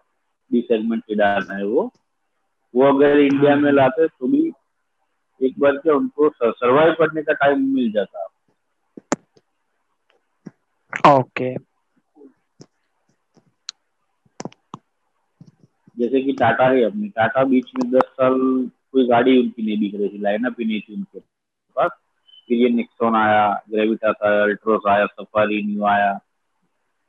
बी 0.51 0.61
सेगमेंट 0.61 1.03
सेडान 1.03 1.51
है 1.51 1.65
वो। 1.65 1.91
वो 2.73 2.83
अगर 2.87 3.19
इंडिया 3.19 3.55
में 3.55 3.71
लाते 3.71 4.07
तो 4.07 4.27
भी 4.27 4.51
एक 5.41 5.59
बार 5.59 5.77
क्या 5.77 5.93
उनको 5.93 6.29
सरवाइव 6.41 6.93
करने 6.99 7.21
का 7.23 7.33
टाइम 7.33 7.61
मिल 7.75 7.91
जाता। 7.91 8.25
ओके 11.09 11.53
जैसे 15.97 16.21
कि 16.21 16.33
टाटा 16.33 16.67
है 16.69 16.83
अपनी। 16.83 17.07
टाटा 17.09 17.43
बीच 17.43 17.71
में 17.77 17.89
दस 17.91 18.07
साल 18.11 18.33
कोई 18.91 19.07
गाड़ी 19.07 19.37
उनकी 19.41 19.65
नहीं 19.65 19.77
बिक 19.79 19.95
रही 19.95 20.09
थी 20.09 20.21
लाइनअप 20.21 20.55
ही 20.59 20.65
नहीं 20.65 20.79
थी 20.81 20.93
उनके। 20.95 21.19
फिर 22.49 22.57
ये 22.57 22.69
निक्सोन 22.69 23.15
आया 23.15 23.63
ग्रेविटास 23.69 24.15
आया 24.25 24.43
अल्ट्रोस 24.43 24.81
आया 24.89 25.05
सफारी 25.05 25.63
न्यू 25.63 25.85
आया 25.85 26.13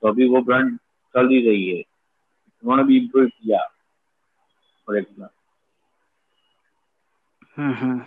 तो 0.03 0.09
अभी 0.09 0.29
वो 0.29 0.41
ब्रांड 0.41 0.77
चल 1.15 1.29
ही 1.29 1.47
रही 1.49 1.69
है। 1.69 1.83
उन्होंने 2.65 2.85
भी 2.85 2.97
इम्प्रूव 2.99 3.27
किया। 3.27 3.69
एग्ज़ाम्पल 4.89 5.29
हम्म 7.59 7.75
हम्म। 7.75 8.05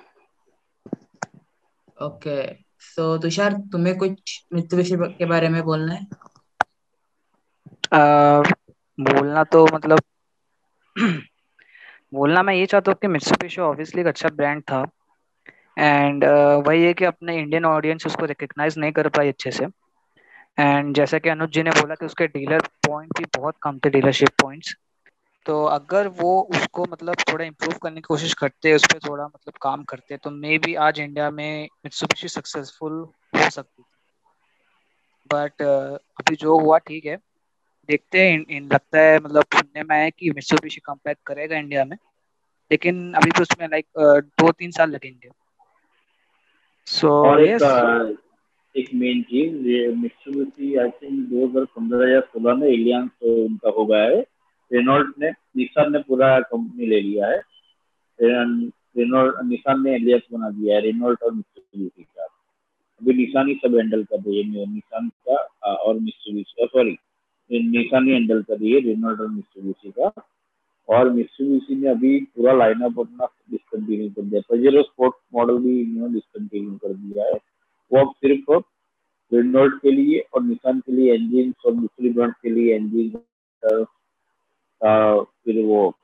ओके 2.06 2.54
सो 2.80 3.17
तुषार 3.17 3.54
तुम्हें 3.54 3.98
कुछ 3.98 4.46
मित्सुबिशी 4.54 4.96
के 4.96 5.26
बारे 5.26 5.50
में 5.50 5.63
बोलना 5.63 5.93
है? 5.93 6.08
अह, 7.93 8.41
बोलना 9.00 9.43
तो 9.43 9.65
मतलब 9.74 10.00
बोलना 12.13 12.43
मैं 12.43 12.54
ये 12.54 12.65
चाहता 12.65 12.91
हूँ 12.91 12.98
कि 13.02 13.08
मित्सुबिशी 13.08 13.62
ऑब्वियसली 13.62 14.02
एक 14.02 14.08
अच्छा 14.08 14.30
ब्रांड 14.30 14.62
था। 14.62 14.86
एंड 15.78 16.24
uh, 16.24 16.68
वही 16.68 16.84
है 16.84 16.94
कि 16.94 17.06
अपने 17.06 17.38
इंडियन 17.38 17.66
ऑडियंस 17.66 18.06
उसको 18.08 18.26
रिकग्नाइज 18.26 18.78
नहीं 18.78 18.92
कर 18.92 19.08
पाई 19.10 19.28
अच्छे 19.28 19.52
से। 19.52 19.66
एंड 20.58 20.96
जैसा 20.96 21.20
कि 21.20 21.30
अनुज 21.30 21.50
जी 21.50 21.64
ने 21.64 21.72
बोला 21.72 21.96
कि 21.96 22.06
उसके 22.06 22.28
डीलर 22.28 22.62
पॉइंट 22.88 23.18
भी 23.18 23.26
बहुत 23.38 23.56
कम 23.64 23.80
थे 23.80 23.90
डीलरशिप 23.90 24.30
पॉइंट्स 24.42 24.76
तो 25.46 25.64
अगर 25.66 26.08
वो 26.08 26.40
उसको 26.52 26.86
मतलब 26.92 27.16
थोड़ा 27.32 27.46
इम्प्रूव 27.46 27.78
करने 27.78 27.96
की 27.96 28.02
कोशिश 28.02 28.34
करते 28.34 28.74
उस 28.74 28.86
पर 28.94 29.00
थोड़ा 29.00 29.26
मतलब 29.26 29.54
काम 29.62 29.84
करते 29.84 30.18
तो 30.18 30.32
मे 30.32 30.58
बी 30.58 30.76
आज 30.76 31.00
इंडिया 31.00 31.30
में 31.32 31.68
मित्सुबिशी 31.86 32.28
सक्सेसफुल 32.28 32.94
हो 33.34 33.50
सकती 33.50 33.82
थी। 33.82 33.86
बट 35.30 35.62
अभी 35.62 36.36
जो 36.36 36.60
हुआ 36.60 36.78
ठीक 36.78 37.06
है। 37.06 37.18
देखते 37.90 38.22
हैं 38.22 38.34
इन, 38.34 38.46
इन 38.50 38.70
लगता 38.74 39.00
है 39.00 39.20
मतलब 39.20 39.44
सुनने 39.54 39.84
में 39.84 39.96
आया 39.96 40.10
कि 40.10 40.30
मित्सुबिशी 40.30 40.82
कम्पैक्ट 40.86 41.22
करेगा 41.28 41.58
इंडिया 41.58 41.86
में। 41.86 41.98
लेकिन 42.72 43.14
अभी 43.14 43.32
तो 43.32 43.42
उसमें 43.42 43.68
लाइक 43.68 43.86
दो 43.98 44.52
तीन 44.52 44.72
साल 44.72 44.90
लगेंगे। 44.90 45.30
सो 46.88 47.10
और 47.26 47.41
एक 47.41 47.50
यस 47.50 47.62
अ, 47.62 48.13
एक 48.76 48.89
मेन 48.93 49.22
चीज़ 49.22 49.67
ये 49.67 49.88
मित्सुबिशी 49.96 50.76
आई 50.76 50.89
थिंक 50.89 51.30
2015 51.30 52.10
या 52.10 52.19
16 52.19 52.56
में 52.56 52.67
एलियंस 52.67 53.10
उनका 53.24 53.69
हो 53.69 53.86
गया 53.86 54.04
है। 54.04 54.19
रेनॉल्ट 54.72 55.17
ने 55.19 55.30
निसान 55.58 55.91
ने 55.91 56.00
पूरा 56.00 56.39
कंपनी 56.39 56.86
ले 56.86 57.02
लिया 57.02 57.28
है। 57.28 57.41
रेनॉल्ट 58.19 59.36
निसान 59.46 59.84
ने 59.84 59.96
एलियंस 59.96 60.22
बना 60.34 60.50
दिया 60.50 60.76
है 60.76 60.82
रेनॉल्ट 60.82 61.24
और 61.24 61.32
मित्सुबिशी 61.34 62.04
का। 62.04 62.24
अभी 63.02 63.13
निसान 63.13 63.48
ही 63.48 63.56
सब 63.56 63.76
हैंडल 63.76 64.04
कर 64.04 64.19
रही 64.19 64.41
है 64.41 64.65
निसान 64.74 65.10
का 65.30 65.36
और 65.74 66.00
मित्सुबिशी 66.00 66.65
सॉरी 66.65 66.98
निसान 67.52 68.08
ही 68.08 68.13
हैंडल 68.13 68.41
कर 68.41 68.58
रही 68.60 68.72
है 68.74 68.80
रेनॉल्ट 68.80 69.19
और 69.22 69.28
मित्सुबिशी 69.28 69.91
का। 70.00 70.12
और 70.89 71.10
मित्सुबिशी 71.10 71.76
ने 71.76 71.88
अभी 71.89 72.19
पूरा 72.36 72.54
लाइनअप 72.54 73.00
अपना 73.00 73.26
डिसकंटिन्यू 73.52 74.10
कर 74.10 74.22
दिया। 74.22 74.41
पजेरो 74.52 74.82
स्पोर्ट 74.84 75.13
मॉडल 75.34 75.58
भी 75.58 75.80
इन्होंने 75.82 76.13
डिसकंटिन्यू 76.13 76.76
कर 76.78 76.93
दिया 76.93 77.26
है। 77.26 77.39
वो 77.91 78.00
अब 78.00 78.13
सिर्फ़ 78.15 78.62
रेनॉल्ट 79.32 79.82
के 79.82 79.91
लिए 79.91 80.19
और 80.34 80.43
निशान 80.43 80.80
के 80.80 80.91
लिए 80.91 81.13
इंजिन 81.15 81.54
और 81.65 81.74
दूसरी 81.74 82.10
ब्रांड 82.10 82.34
के 82.34 82.50
लिए 82.50 82.76
इंजिन 82.76 83.10
फिर 84.84 85.63
वो 85.65 85.96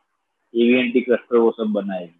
एवीएनटी 0.55 1.01
क्लस्टर 1.01 1.37
वो 1.37 1.51
सब 1.51 1.71
बनाएगी। 1.73 2.15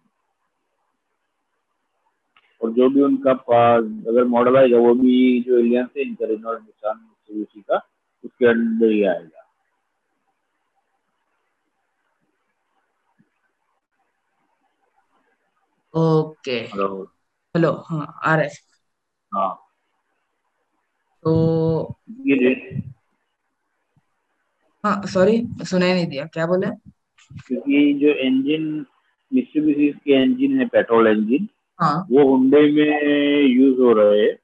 और 2.62 2.72
जो 2.72 2.88
भी 2.90 3.00
उनका 3.00 3.30
अगर 3.30 4.24
मॉडल 4.24 4.56
आएगा, 4.56 4.78
वो 4.78 4.94
भी 4.94 5.40
जो 5.40 5.58
एलियंस 5.58 5.88
है, 5.96 6.02
इनका 6.02 6.26
रेनॉल्ट 6.26 6.60
निशान 6.60 6.96
मित्सुबिशी 6.96 7.60
का, 7.60 7.76
उसके 8.24 8.46
अंदर 8.46 8.90
ही 8.90 9.02
आएगा। 9.04 9.39
ओके। 15.94 16.50
हेलो। 16.50 17.04
हेलो 17.56 17.72
हाँ 17.72 18.20
आ 18.24 18.36
रहा। 18.36 18.44
है। 18.44 18.50
तो 21.22 21.32
ये 22.10 22.34
हाँ 24.84 25.02
सॉरी 25.06 25.46
सुनाई 25.62 25.92
नहीं 25.92 26.06
दिया। 26.06 26.24
क्या 26.26 26.46
बोले? 26.46 26.66
क्योंकि 27.46 27.94
जो 27.94 28.08
इंजन 28.08 28.86
मित्सुबिशी 29.34 29.90
के 29.90 30.22
इंजन 30.22 30.58
है 30.60 30.66
पेट्रोल 30.66 31.06
इंजन 31.06 31.48
हाँ। 31.80 32.06
वो 32.10 32.36
हुंडई 32.36 32.72
में 32.72 33.42
यूज़ 33.42 33.80
हो 33.80 33.92
रहे 33.92 34.22
हैं। 34.22 34.36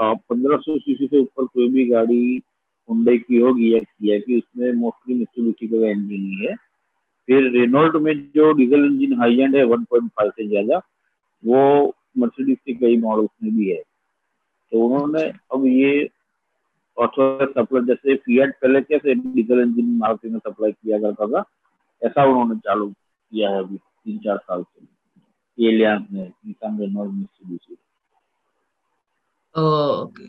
पंद्रह 0.00 0.56
सौ 0.56 0.78
सीसी 0.78 1.06
से 1.06 1.18
ऊपर 1.18 1.44
कोई 1.44 1.68
भी 1.68 1.88
गाड़ी 1.88 2.40
हुंडई 2.90 3.18
की 3.18 3.36
होगी 3.36 3.74
या 3.74 3.78
किया 3.78 4.18
की 4.18 4.38
उसमें 4.38 4.72
मोस्टली 4.72 5.14
मित्सुबिशी 5.14 5.68
का 5.68 5.90
इंजन 5.90 6.10
ही 6.10 6.46
है। 6.46 6.69
फिर 7.28 7.50
रेनॉल्ट 7.52 7.96
में 8.02 8.14
जो 8.32 8.52
डीजल 8.52 8.84
इंजन 8.84 9.18
हाई 9.20 9.40
एंड 9.40 9.56
है 9.56 9.64
1.5 9.66 10.30
से 10.30 10.46
ज़्यादा, 10.48 10.78
वो 11.42 11.94
मर्सिडीज 12.18 12.56
के 12.56 12.74
कई 12.74 12.96
मॉडल्स 13.00 13.30
में 13.42 13.56
भी 13.56 13.68
है। 13.70 13.82
तो 14.72 14.86
उन्होंने 14.86 15.22
अब 15.54 15.66
ये 15.66 16.08
सप्लाई 16.96 17.82
जैसे 17.86 18.14
फिएट 18.16 18.54
पहले 18.62 18.80
कैसे 18.80 19.14
डीजल 19.14 19.60
इंजन 19.60 19.96
मारुति 19.98 20.28
में 20.28 20.38
सप्लाई 20.38 20.72
किया 20.72 20.98
करता 20.98 21.26
था, 21.26 21.44
ऐसा 22.02 22.24
उन्होंने 22.24 22.58
चालू 22.58 22.86
किया 22.88 23.50
है 23.50 23.58
अभी 23.58 23.76
तीन 23.76 24.18
चार 24.18 24.36
साल 24.38 24.62
से। 24.62 24.86
Okay 29.54 30.26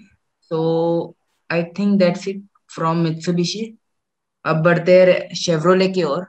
so 0.51 1.15
I 1.49 1.63
think 1.79 1.97
that's 1.99 2.27
it 2.27 2.41
from 2.75 2.97
Mitsubishi 2.97 3.65
अब 4.45 4.63
बढ़ते 4.63 4.99
हैं 5.01 5.33
शेवरोले 5.35 5.87
की 5.87 6.03
ओर। 6.03 6.25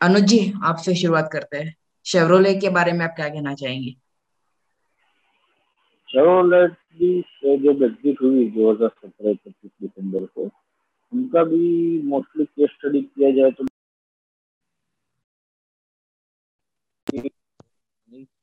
अनुज 0.00 0.24
जी 0.24 0.38
आपसे 0.64 0.94
शुरुआत 0.94 1.28
करते 1.32 1.56
हैं। 1.56 1.74
शेवरोले 2.06 2.54
के 2.54 2.68
बारे 2.70 2.92
में 2.92 3.04
आप 3.04 3.14
क्या 3.16 3.28
कहना 3.28 3.54
चाहेंगे? 3.54 3.90
शेवरोलेट 6.08 6.72
भी 6.98 7.20
से 7.22 7.56
जब 7.58 7.82
हुई 8.22 8.44
दो 8.50 8.70
हज़ार 8.70 8.88
सत्रह 8.88 9.32
पच्चीस 9.34 9.70
दिसंबर 9.82 10.24
को 10.26 10.42
उनका 11.12 11.42
भी 11.44 12.02
मोस्टली 12.08 12.44
केस 12.44 12.70
स्टडी 12.70 13.00
किया 13.02 13.30
जाए 13.36 13.50
तो 13.50 13.66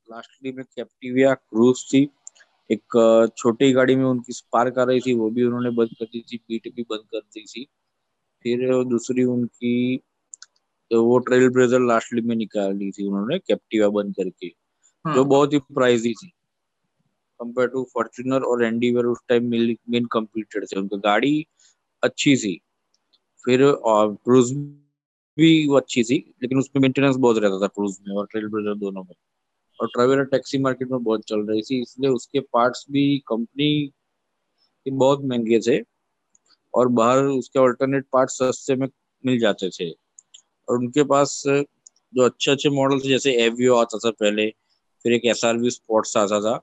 लास्टली 0.07 0.51
में 0.51 0.63
कैप्टिविया 0.65 1.33
क्रूज 1.33 1.83
थी। 1.93 2.01
एक 2.69 3.31
छोटी 3.37 3.71
गाड़ी 3.73 3.95
में 3.95 4.03
उनकी 4.05 4.33
स्पार्क 4.33 4.77
आ 4.79 4.83
रही 4.83 4.99
थी 5.01 5.13
वो 5.13 5.29
भी 5.29 5.43
उन्होंने 5.43 5.69
बंद 5.75 5.89
कर 5.99 6.05
दी 6.05 6.21
थी 6.31 6.37
पीट 6.37 6.73
भी 6.75 6.83
बंद 6.89 7.07
कर 7.11 7.19
दी 7.19 7.43
थी। 7.45 7.63
फिर 8.45 8.83
दूसरी 8.85 9.23
उनकी 9.25 9.73
तो 10.91 11.03
वो 11.05 11.17
ट्रेल 11.19 11.49
ब्रेजर 11.49 11.79
लास्टली 11.81 12.21
में 12.21 12.35
निकाली 12.35 12.91
थी 12.91 13.05
उन्होंने 13.07 13.37
कैप्टिवा 13.39 13.87
बंद 13.89 14.15
करके 14.15 14.47
हाँ। 15.05 15.15
जो 15.15 15.23
बहुत 15.25 15.53
ही 15.53 15.59
प्राइजी 15.73 16.13
थी। 16.13 16.27
कंपेयर 17.39 17.67
टू 17.69 17.83
फॉर्चुनर 17.93 18.41
और 18.43 18.63
एंडीवर 18.63 19.05
उस 19.05 19.17
टाइम 19.29 19.49
मेन 19.49 20.05
कम्पीटेड 20.11 20.65
थे। 20.65 20.79
उनका 20.79 20.97
गाड़ी 21.05 21.45
अच्छी 22.03 22.35
थी। 22.37 22.55
फिर 23.45 23.59
क्रूज 23.85 24.51
भी 25.37 25.67
वो 25.67 25.75
अच्छी 25.77 26.03
थी 26.03 26.17
लेकिन 26.43 26.59
उसमें 26.59 26.81
मेंटेनेंस 26.81 27.15
बहुत 27.15 27.37
रहता 27.37 27.59
था 27.61 27.67
क्रूज 27.67 27.97
में 28.07 28.15
और 28.17 28.27
ट्रेल 28.31 28.47
ब्रेजर 28.47 28.75
दोनों 28.79 29.03
में। 29.03 29.15
और 29.79 29.87
ट्रेवलर 29.87 30.23
टैक्सी 30.25 30.57
मार्केट 30.57 30.91
में 30.91 31.03
बहुत 31.03 31.23
चल 31.27 31.39
रही 31.47 31.61
थी 31.61 31.81
इसलिए 31.81 32.09
उसके 32.09 32.39
पार्ट्स 32.53 32.85
भी 32.91 33.17
कंपनी 33.27 33.69
के 34.85 34.91
बहुत 34.91 35.21
महँगे 35.25 35.59
थे 35.67 35.81
और 36.73 36.87
बाहर 36.99 37.23
उसके 37.25 37.59
अल्टरनेट 37.59 38.05
पार्ट्स 38.13 38.37
सस्ते 38.41 38.75
में 38.75 38.87
मिल 39.23 39.39
जाते 39.39 39.69
थे। 39.69 39.89
और 40.69 40.77
उनके 40.77 41.03
पास, 41.03 41.43
जो 41.47 42.21
अच्छे 42.21 42.51
अच्छे 42.51 42.69
मॉडल 42.69 42.99
थे, 42.99 43.07
जैसे 43.07 43.33
एवियो 43.33 43.75
आता 43.75 43.97
था 43.97 44.11
पहले, 44.11 44.49
फिर 45.03 45.13
एक 45.13 45.25
एस 45.25 45.45
आर 45.45 45.57
वी 45.57 45.69
स्पोर्ट्स 45.69 46.17
आता 46.17 46.39
था, 46.41 46.61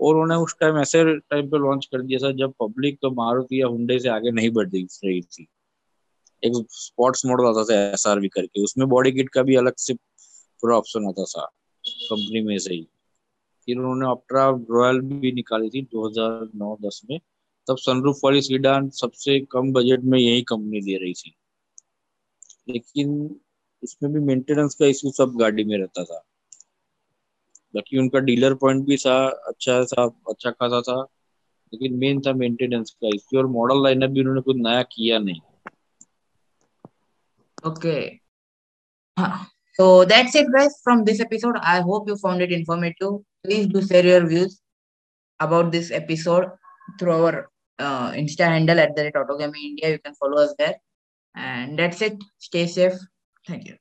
और 0.00 0.16
उन्होंने 0.16 0.42
उस 0.44 0.56
टाइम 0.60 0.78
ऐसे 0.78 1.04
टाइम 1.18 1.50
पे 1.50 1.58
लॉन्च 1.58 1.84
कर 1.84 2.02
दिया 2.02 2.18
था, 2.18 2.32
जब 2.32 2.52
पब्लिक 2.60 2.98
तो 3.02 3.10
मारुति 3.10 3.60
या 3.62 3.66
हुंडई 3.66 3.98
से 3.98 4.08
आगे 4.08 4.30
नहीं 4.30 4.50
बढ़ 4.50 4.68
रही 4.68 5.20
थी। 5.22 5.46
एक 6.42 6.66
स्पोर्ट्स 6.70 7.26
मॉडल 7.26 7.44
आता 7.44 7.64
था 7.64 7.92
एस 7.92 8.06
आर 8.06 8.20
वी 8.20 8.28
करके, 8.28 8.62
उसमें 8.64 8.88
बॉडी 8.88 9.12
किट 9.12 9.28
का 9.28 9.42
भी 9.42 9.54
अलग 9.54 9.76
से 9.76 9.94
पूरा 9.94 10.76
ऑप्शन 10.76 11.08
आता 11.08 11.24
था 11.24 11.44
कंपनी 11.84 12.40
में 12.40 12.58
से 12.58 12.74
ही। 12.74 12.86
फिर 13.66 13.78
उन्होंने 13.78 14.10
अप्ट्रा 14.10 14.48
रॉयल 14.70 15.00
भी 15.00 15.32
निकाली 15.32 15.68
थी 15.68 15.82
2009-10 15.82 17.00
में, 17.10 17.18
तब 17.66 17.76
सनरूफ 17.76 18.20
वाली 18.24 18.42
सीडान 18.42 18.88
सबसे 18.90 19.38
कम 19.40 19.72
बजट 19.72 20.00
में 20.04 20.18
यही 20.18 20.42
कंपनी 20.42 20.80
दे 20.80 20.96
रही 20.96 21.12
थी। 21.12 21.34
लेकिन 22.68 23.10
उसमें 23.82 24.12
भी 24.12 24.20
मेंटेनेंस 24.26 24.74
का 24.74 24.86
इशू 24.86 25.10
सब 25.12 25.36
गाड़ी 25.40 25.64
में 25.64 25.76
रहता 25.78 26.04
था। 26.04 26.22
बाकी 27.74 27.98
उनका 27.98 28.18
डीलर 28.20 28.54
पॉइंट 28.60 28.84
भी 28.86 28.96
था 28.96 29.16
अच्छा 29.48 29.82
था 29.86 30.04
अच्छा 30.30 30.50
खासा 30.50 30.80
था, 30.82 31.00
लेकिन 31.72 31.98
मेन 31.98 32.20
था 32.26 32.32
मेंटेनेंस 32.34 32.90
का 32.92 33.08
इशू 33.14 33.38
और 33.38 33.46
मॉडल 33.52 33.82
लाइनअप 33.84 34.10
भी 34.10 34.20
उन्होंने 34.20 34.40
कुछ 34.42 34.56
नया 34.58 34.82
किया 34.92 35.18
नहीं। 35.18 35.40
Okay 37.66 37.98
so 39.78 40.04
that's 40.04 40.36
it 40.36 40.46
guys 40.50 40.80
from 40.84 41.02
this 41.04 41.20
episode 41.20 41.58
I 41.64 41.80
hope 41.82 42.08
you 42.08 42.14
found 42.16 42.42
it 42.42 42.52
informative 42.52 43.16
please 43.42 43.68
do 43.72 43.80
share 43.86 44.06
your 44.06 44.24
views 44.26 44.58
about 45.40 45.70
this 45.72 45.90
episode 45.92 46.48
through 47.00 47.12
our 47.12 47.44
insta 48.18 48.48
handle 48.50 48.78
at 48.78 48.94
the 48.96 49.00
rate 49.00 49.16
Autogamy 49.16 49.66
India 49.68 49.90
you 49.90 49.98
can 49.98 50.12
follow 50.20 50.36
us 50.42 50.54
there 50.58 50.78
And 51.36 51.78
that's 51.78 52.02
it. 52.02 52.18
Stay 52.38 52.66
safe. 52.66 52.98
Thank 53.46 53.66
you. 53.66 53.76